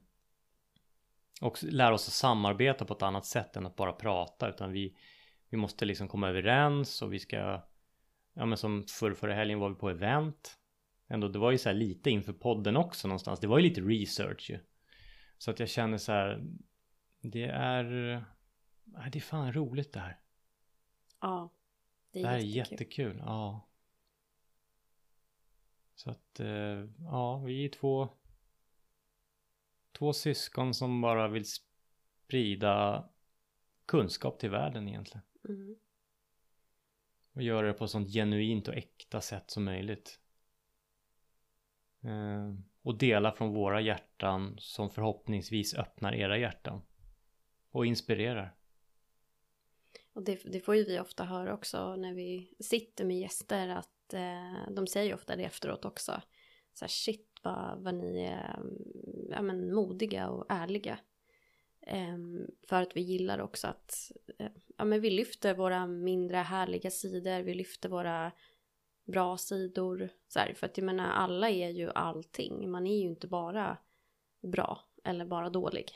och 1.41 1.63
lära 1.63 1.93
oss 1.93 2.07
att 2.07 2.13
samarbeta 2.13 2.85
på 2.85 2.93
ett 2.93 3.01
annat 3.01 3.25
sätt 3.25 3.55
än 3.55 3.65
att 3.65 3.75
bara 3.75 3.93
prata. 3.93 4.49
Utan 4.49 4.71
vi, 4.71 4.97
vi 5.49 5.57
måste 5.57 5.85
liksom 5.85 6.07
komma 6.07 6.29
överens 6.29 7.01
och 7.01 7.13
vi 7.13 7.19
ska, 7.19 7.61
ja 8.33 8.45
men 8.45 8.57
som 8.57 8.83
förr, 8.83 9.13
förra 9.13 9.33
helgen 9.33 9.59
var 9.59 9.69
vi 9.69 9.75
på 9.75 9.89
event. 9.89 10.59
Ändå, 11.07 11.27
det 11.27 11.39
var 11.39 11.51
ju 11.51 11.57
så 11.57 11.69
här 11.69 11.75
lite 11.75 12.09
inför 12.09 12.33
podden 12.33 12.77
också 12.77 13.07
någonstans. 13.07 13.39
Det 13.39 13.47
var 13.47 13.57
ju 13.57 13.63
lite 13.63 13.81
research 13.81 14.49
ju. 14.49 14.59
Så 15.37 15.51
att 15.51 15.59
jag 15.59 15.69
känner 15.69 15.97
så 15.97 16.11
här, 16.11 16.43
det 17.21 17.43
är, 17.43 17.83
nej, 18.83 19.09
det 19.11 19.19
är 19.19 19.21
fan 19.21 19.53
roligt 19.53 19.93
det 19.93 19.99
här. 19.99 20.19
Ja. 21.21 21.49
Det 22.11 22.19
är, 22.19 22.23
Det 22.23 22.29
här 22.29 22.37
är 22.37 22.39
jättekul. 22.39 22.77
jättekul, 22.77 23.23
ja. 23.25 23.69
Så 25.95 26.09
att, 26.09 26.39
eh, 26.39 26.89
ja, 26.99 27.37
vi 27.37 27.65
är 27.65 27.69
två 27.69 28.09
Två 29.93 30.13
syskon 30.13 30.73
som 30.73 31.01
bara 31.01 31.27
vill 31.27 31.45
sprida 31.45 33.09
kunskap 33.85 34.39
till 34.39 34.49
världen 34.49 34.87
egentligen. 34.87 35.21
Mm. 35.49 35.75
Och 37.33 37.41
göra 37.41 37.67
det 37.67 37.73
på 37.73 37.85
ett 37.85 37.91
sånt 37.91 38.13
genuint 38.13 38.67
och 38.67 38.73
äkta 38.73 39.21
sätt 39.21 39.51
som 39.51 39.63
möjligt. 39.63 40.19
Eh, 42.03 42.53
och 42.81 42.97
dela 42.97 43.31
från 43.31 43.53
våra 43.53 43.81
hjärtan 43.81 44.55
som 44.59 44.89
förhoppningsvis 44.89 45.73
öppnar 45.73 46.15
era 46.15 46.37
hjärtan. 46.37 46.81
Och 47.71 47.85
inspirerar. 47.85 48.55
Och 50.13 50.23
det, 50.23 50.41
det 50.45 50.59
får 50.59 50.75
ju 50.75 50.83
vi 50.83 50.99
ofta 50.99 51.23
höra 51.23 51.53
också 51.53 51.95
när 51.95 52.13
vi 52.13 52.55
sitter 52.59 53.05
med 53.05 53.19
gäster 53.19 53.67
att 53.67 54.13
eh, 54.13 54.73
de 54.73 54.87
säger 54.87 55.07
ju 55.07 55.13
ofta 55.13 55.35
det 55.35 55.43
efteråt 55.43 55.85
också. 55.85 56.21
Så 56.73 56.85
här, 56.85 56.89
shit 56.89 57.39
vad, 57.43 57.83
vad 57.83 57.95
ni 57.95 58.23
är 58.23 58.59
ja, 59.29 59.41
men, 59.41 59.73
modiga 59.73 60.29
och 60.29 60.45
ärliga. 60.49 60.99
Eh, 61.81 62.17
för 62.69 62.81
att 62.81 62.95
vi 62.95 63.01
gillar 63.01 63.39
också 63.39 63.67
att 63.67 64.11
eh, 64.39 64.51
ja, 64.77 64.85
men 64.85 65.01
vi 65.01 65.09
lyfter 65.09 65.53
våra 65.53 65.87
mindre 65.87 66.37
härliga 66.37 66.91
sidor, 66.91 67.41
vi 67.41 67.53
lyfter 67.53 67.89
våra 67.89 68.31
bra 69.05 69.37
sidor. 69.37 70.09
Så 70.27 70.39
här, 70.39 70.53
för 70.53 70.65
att 70.65 70.77
jag 70.77 70.85
menar 70.85 71.11
alla 71.11 71.49
är 71.49 71.69
ju 71.69 71.89
allting, 71.89 72.71
man 72.71 72.87
är 72.87 72.97
ju 72.97 73.07
inte 73.07 73.27
bara 73.27 73.77
bra 74.41 74.79
eller 75.03 75.25
bara 75.25 75.49
dålig. 75.49 75.91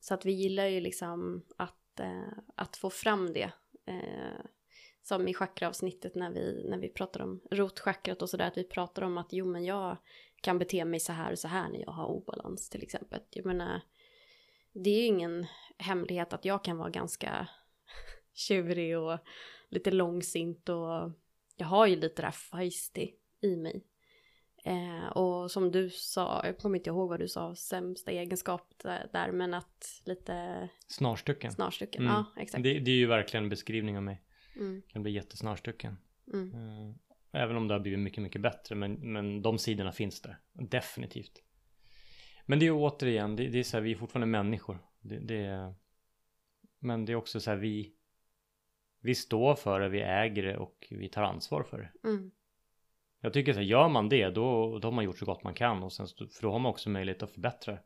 Så 0.00 0.14
att 0.14 0.24
vi 0.24 0.32
gillar 0.32 0.66
ju 0.66 0.80
liksom 0.80 1.44
att, 1.56 2.00
eh, 2.00 2.38
att 2.54 2.76
få 2.76 2.90
fram 2.90 3.32
det. 3.32 3.52
Eh, 3.84 4.44
som 5.02 5.28
i 5.28 5.34
chakraavsnittet 5.34 6.14
när 6.14 6.30
vi, 6.30 6.64
när 6.68 6.78
vi 6.78 6.88
pratar 6.88 7.20
om 7.20 7.40
rotchakrat 7.50 8.22
och 8.22 8.30
sådär. 8.30 8.46
Att 8.46 8.58
vi 8.58 8.64
pratar 8.64 9.02
om 9.02 9.18
att 9.18 9.32
jo 9.32 9.46
men 9.46 9.64
jag 9.64 9.96
kan 10.40 10.58
bete 10.58 10.84
mig 10.84 11.00
så 11.00 11.12
här 11.12 11.32
och 11.32 11.38
så 11.38 11.48
här 11.48 11.68
när 11.68 11.80
jag 11.80 11.90
har 11.90 12.06
obalans 12.06 12.68
till 12.68 12.82
exempel. 12.82 13.20
Jag 13.30 13.46
menar, 13.46 13.80
det 14.72 14.90
är 14.90 15.00
ju 15.00 15.06
ingen 15.06 15.46
hemlighet 15.78 16.32
att 16.32 16.44
jag 16.44 16.64
kan 16.64 16.78
vara 16.78 16.90
ganska 16.90 17.48
tjurig 18.34 18.98
och 18.98 19.18
lite 19.68 19.90
långsint 19.90 20.68
och 20.68 21.10
jag 21.58 21.66
har 21.66 21.86
ju 21.86 21.96
lite 21.96 22.22
det 22.22 22.26
här 22.26 22.32
feisty 22.32 23.10
i 23.40 23.56
mig. 23.56 23.84
Eh, 24.64 25.06
och 25.08 25.50
som 25.50 25.70
du 25.72 25.90
sa, 25.90 26.42
jag 26.46 26.58
kommer 26.58 26.78
inte 26.78 26.90
ihåg 26.90 27.08
vad 27.08 27.20
du 27.20 27.28
sa, 27.28 27.54
sämsta 27.54 28.10
egenskap 28.10 28.72
där, 28.82 29.10
där 29.12 29.32
men 29.32 29.54
att 29.54 30.02
lite 30.04 30.68
Snarstucken. 30.86 31.52
snarstucken. 31.52 32.02
Mm. 32.02 32.14
Ja, 32.14 32.24
exakt. 32.42 32.62
Det, 32.62 32.78
det 32.78 32.90
är 32.90 32.94
ju 32.96 33.06
verkligen 33.06 33.44
en 33.44 33.50
beskrivning 33.50 33.96
av 33.96 34.02
mig. 34.02 34.22
Mm, 34.56 34.82
Kan 34.88 35.02
bli 35.02 35.12
jättesnarstucken. 35.12 35.96
mm, 36.32 36.52
Eh, 36.54 36.94
Även 37.32 37.56
om 37.56 37.68
det 37.68 37.74
har 37.74 37.80
blivit 37.80 37.98
mycket, 38.00 38.22
mycket 38.22 38.40
bättre. 38.42 38.74
Men, 38.74 39.12
men 39.12 39.42
de 39.42 39.58
sidorna 39.58 39.92
finns 39.92 40.22
där. 40.22 40.38
Definitivt. 40.52 41.42
Men 42.46 42.58
det 42.58 42.66
är 42.66 42.72
återigen, 42.72 43.36
det, 43.36 43.48
det 43.48 43.58
är 43.58 43.62
så 43.62 43.76
här, 43.76 43.82
vi 43.84 43.92
är 43.92 43.96
fortfarande 43.96 44.26
människor. 44.26 44.78
Det, 45.00 45.18
det 45.18 45.36
är, 45.44 45.74
men 46.78 47.04
det 47.04 47.12
är 47.12 47.16
också 47.16 47.40
så 47.40 47.50
här, 47.50 47.56
vi, 47.56 47.94
vi 49.08 49.14
står 49.14 49.54
för 49.54 49.80
det, 49.80 49.88
vi 49.88 50.00
äger 50.02 50.42
det 50.42 50.56
och 50.56 50.86
vi 50.90 51.08
tar 51.08 51.22
ansvar 51.22 51.62
för 51.62 51.78
det. 51.78 52.08
mm, 52.08 52.30
Jag 53.20 53.32
tycker 53.32 53.52
så 53.52 53.58
här, 53.58 53.66
gör 53.66 53.88
man 53.88 54.08
det, 54.08 54.30
då, 54.30 54.78
då 54.78 54.88
har 54.88 54.92
man 54.92 55.04
gjort 55.04 55.18
så 55.18 55.26
gott 55.26 55.44
man 55.44 55.54
kan. 55.54 55.82
Och 55.82 55.92
sen, 55.92 56.06
för 56.06 56.42
då 56.42 56.52
har 56.52 56.58
man 56.58 56.70
också 56.70 56.90
möjlighet 56.90 57.22
att 57.22 57.30
förbättra. 57.30 57.78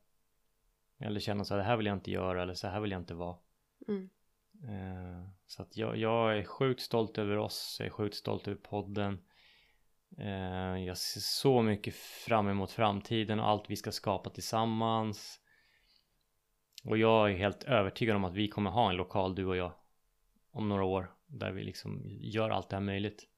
Eller 1.00 1.20
känna 1.20 1.44
så 1.44 1.54
här, 1.54 1.58
det 1.58 1.64
här 1.66 1.76
vill 1.76 1.86
jag 1.86 1.96
inte 1.96 2.10
göra, 2.10 2.42
eller 2.42 2.54
så 2.54 2.68
här 2.68 2.80
vill 2.80 2.90
jag 2.90 3.00
inte 3.00 3.14
vara. 3.14 3.36
mm, 3.88 4.10
Eh, 4.64 5.28
Så 5.46 5.62
att 5.62 5.76
jag, 5.76 5.96
jag 5.96 6.38
är 6.38 6.44
sjukt 6.44 6.80
stolt 6.80 7.18
över 7.18 7.36
oss, 7.38 7.76
jag 7.78 7.86
är 7.86 7.90
sjukt 7.90 8.16
stolt 8.16 8.48
över 8.48 8.58
podden. 8.60 9.18
Eh, 10.18 10.84
Jag 10.84 10.98
ser 10.98 11.20
så 11.20 11.62
mycket 11.62 11.94
fram 11.94 12.48
emot 12.48 12.70
framtiden 12.70 13.40
och 13.40 13.48
allt 13.48 13.70
vi 13.70 13.76
ska 13.76 13.92
skapa 13.92 14.30
tillsammans. 14.30 15.38
Och 16.84 16.98
jag 16.98 17.30
är 17.30 17.36
helt 17.36 17.64
övertygad 17.64 18.16
om 18.16 18.24
att 18.24 18.34
vi 18.34 18.48
kommer 18.48 18.70
ha 18.70 18.90
en 18.90 18.96
lokal, 18.96 19.34
du 19.34 19.46
och 19.46 19.56
jag, 19.56 19.72
om 20.52 20.68
några 20.68 20.84
år. 20.84 21.14
Där 21.26 21.52
vi 21.52 21.64
liksom 21.64 22.02
gör 22.20 22.50
allt 22.50 22.68
det 22.68 22.76
här 22.76 22.82
möjligt. 22.82 23.28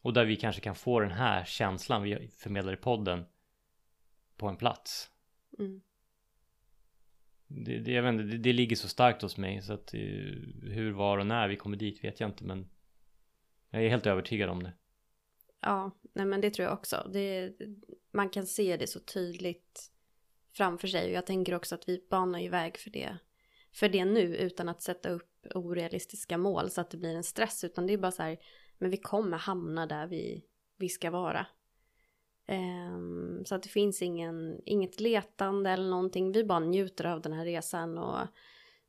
Och 0.00 0.12
där 0.12 0.24
vi 0.24 0.36
kanske 0.36 0.60
kan 0.60 0.74
få 0.74 1.00
den 1.00 1.10
här 1.10 1.44
känslan 1.44 2.02
vi 2.02 2.28
förmedlar 2.38 2.72
i 2.72 2.76
podden 2.76 3.24
på 4.36 4.48
en 4.48 4.56
plats. 4.56 5.10
mm. 5.58 5.82
Det, 7.54 7.78
det, 7.78 7.92
jag 7.92 8.02
vet 8.02 8.12
inte, 8.12 8.24
det, 8.24 8.38
det 8.38 8.52
ligger 8.52 8.76
så 8.76 8.88
starkt 8.88 9.22
hos 9.22 9.36
mig 9.36 9.62
så 9.62 9.72
att 9.72 9.94
eh, 9.94 10.00
hur, 10.62 10.92
var 10.92 11.18
och 11.18 11.26
när 11.26 11.48
vi 11.48 11.56
kommer 11.56 11.76
dit 11.76 12.04
vet 12.04 12.20
jag 12.20 12.28
inte 12.30 12.44
men 12.44 12.68
jag 13.70 13.84
är 13.84 13.88
helt 13.88 14.06
övertygad 14.06 14.50
om 14.50 14.62
det. 14.62 14.72
Ja, 15.60 15.90
nej 16.12 16.26
men 16.26 16.40
det 16.40 16.50
tror 16.50 16.64
jag 16.64 16.72
också. 16.72 17.10
Det, 17.12 17.52
man 18.10 18.28
kan 18.28 18.46
se 18.46 18.76
det 18.76 18.86
så 18.86 19.00
tydligt 19.00 19.90
framför 20.52 20.88
sig. 20.88 21.06
Och 21.06 21.16
jag 21.16 21.26
tänker 21.26 21.54
också 21.54 21.74
att 21.74 21.88
vi 21.88 22.06
banar 22.10 22.38
ju 22.38 22.48
väg 22.48 22.78
för 22.78 22.90
det, 22.90 23.18
för 23.72 23.88
det 23.88 24.04
nu 24.04 24.36
utan 24.36 24.68
att 24.68 24.82
sätta 24.82 25.08
upp 25.08 25.31
orealistiska 25.54 26.38
mål 26.38 26.70
så 26.70 26.80
att 26.80 26.90
det 26.90 26.96
blir 26.96 27.14
en 27.14 27.24
stress. 27.24 27.64
Utan 27.64 27.86
det 27.86 27.92
är 27.92 27.98
bara 27.98 28.12
så 28.12 28.22
här, 28.22 28.38
men 28.78 28.90
vi 28.90 28.96
kommer 28.96 29.38
hamna 29.38 29.86
där 29.86 30.06
vi, 30.06 30.44
vi 30.78 30.88
ska 30.88 31.10
vara. 31.10 31.46
Um, 32.48 33.44
så 33.44 33.54
att 33.54 33.62
det 33.62 33.68
finns 33.68 34.02
ingen, 34.02 34.60
inget 34.66 35.00
letande 35.00 35.70
eller 35.70 35.90
någonting. 35.90 36.32
Vi 36.32 36.44
bara 36.44 36.60
njuter 36.60 37.04
av 37.06 37.20
den 37.20 37.32
här 37.32 37.44
resan 37.44 37.98
och 37.98 38.18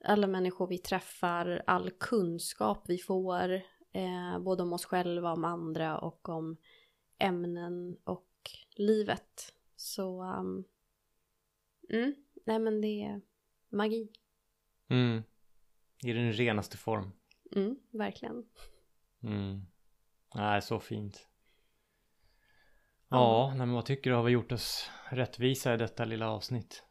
alla 0.03 0.27
människor 0.27 0.67
vi 0.67 0.77
träffar, 0.77 1.63
all 1.67 1.91
kunskap 1.91 2.83
vi 2.87 2.97
får. 2.97 3.53
Eh, 3.91 4.39
både 4.39 4.63
om 4.63 4.73
oss 4.73 4.85
själva, 4.85 5.33
om 5.33 5.45
andra 5.45 5.99
och 5.99 6.29
om 6.29 6.57
ämnen 7.17 7.97
och 8.03 8.29
livet. 8.75 9.53
Så, 9.75 10.23
um, 10.23 10.63
mm, 11.89 12.15
nej 12.45 12.59
men 12.59 12.81
det 12.81 13.03
är 13.03 13.21
magi. 13.69 14.11
Mm. 14.87 15.23
I 16.05 16.13
den 16.13 16.33
renaste 16.33 16.77
form. 16.77 17.11
Mm, 17.55 17.75
verkligen. 17.91 18.45
Mm. 19.23 19.61
Nej, 20.35 20.61
så 20.61 20.79
fint. 20.79 21.27
Ja, 23.09 23.53
men 23.57 23.71
vad 23.71 23.85
tycker 23.85 24.09
du? 24.09 24.15
Har 24.15 24.23
vi 24.23 24.31
gjort 24.31 24.51
oss 24.51 24.89
rättvisa 25.09 25.73
i 25.73 25.77
detta 25.77 26.05
lilla 26.05 26.29
avsnitt? 26.29 26.83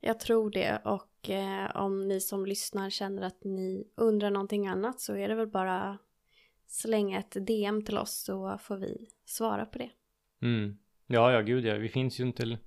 Jag 0.00 0.20
tror 0.20 0.50
det 0.50 0.82
och 0.84 1.30
eh, 1.30 1.76
om 1.76 2.08
ni 2.08 2.20
som 2.20 2.46
lyssnar 2.46 2.90
känner 2.90 3.22
att 3.22 3.44
ni 3.44 3.88
undrar 3.94 4.30
någonting 4.30 4.66
annat 4.66 5.00
så 5.00 5.16
är 5.16 5.28
det 5.28 5.34
väl 5.34 5.46
bara 5.46 5.98
slänga 6.66 7.18
ett 7.18 7.46
DM 7.46 7.84
till 7.84 7.98
oss 7.98 8.24
så 8.24 8.58
får 8.58 8.76
vi 8.76 9.08
svara 9.24 9.66
på 9.66 9.78
det. 9.78 9.90
Mm. 10.42 10.78
Ja, 11.06 11.32
ja, 11.32 11.40
gud 11.40 11.64
ja. 11.64 11.74
Vi 11.74 11.88
finns 11.88 12.20
ju 12.20 12.24
inte... 12.24 12.58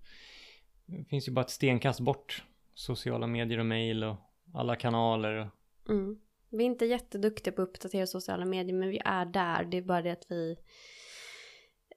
Det 0.85 1.05
finns 1.09 1.27
ju 1.27 1.31
bara 1.31 1.41
ett 1.41 1.49
stenkast 1.49 1.99
bort. 1.99 2.43
Sociala 2.73 3.27
medier 3.27 3.59
och 3.59 3.65
mail 3.65 4.03
och 4.03 4.15
alla 4.53 4.75
kanaler. 4.75 5.35
Och... 5.35 5.47
Mm. 5.89 6.19
Vi 6.49 6.63
är 6.63 6.67
inte 6.67 6.85
jätteduktiga 6.85 7.53
på 7.53 7.61
att 7.61 7.69
uppdatera 7.69 8.07
sociala 8.07 8.45
medier 8.45 8.75
men 8.75 8.89
vi 8.89 9.01
är 9.05 9.25
där. 9.25 9.65
Det 9.65 9.77
är 9.77 9.81
bara 9.81 10.01
det 10.01 10.11
att 10.11 10.31
vi 10.31 10.57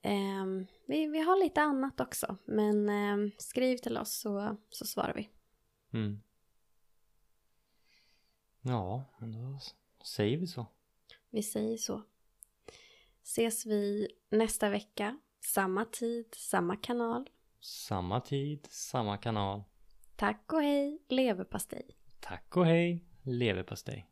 eh, 0.03 0.45
vi, 0.87 1.07
vi 1.07 1.21
har 1.21 1.45
lite 1.45 1.63
annat 1.63 2.01
också. 2.01 2.37
Men 2.45 2.89
eh, 2.89 3.31
skriv 3.39 3.77
till 3.77 3.99
oss 3.99 4.21
så, 4.21 4.57
så 4.69 4.87
svarar 4.87 5.15
vi. 5.15 5.29
Mm. 5.93 6.23
Ja, 8.63 9.05
men 9.19 9.33
då 9.33 9.59
säger 10.05 10.39
vi 10.39 10.47
så. 10.47 10.67
Vi 11.31 11.43
säger 11.43 11.77
så. 11.77 12.03
Ses 13.23 13.67
vi 13.67 14.09
nästa 14.31 14.71
vecka. 14.71 15.19
Samma 15.41 15.85
tid, 15.85 16.35
samma 16.35 16.77
kanal. 16.77 17.31
Samma 17.61 18.21
tid, 18.21 18.67
samma 18.71 19.17
kanal. 19.17 19.63
Tack 20.17 20.53
och 20.53 20.63
hej, 20.63 21.03
leverpastej. 21.09 21.97
Tack 22.21 22.57
och 22.57 22.67
hej, 22.67 23.05
leverpastej. 23.25 24.10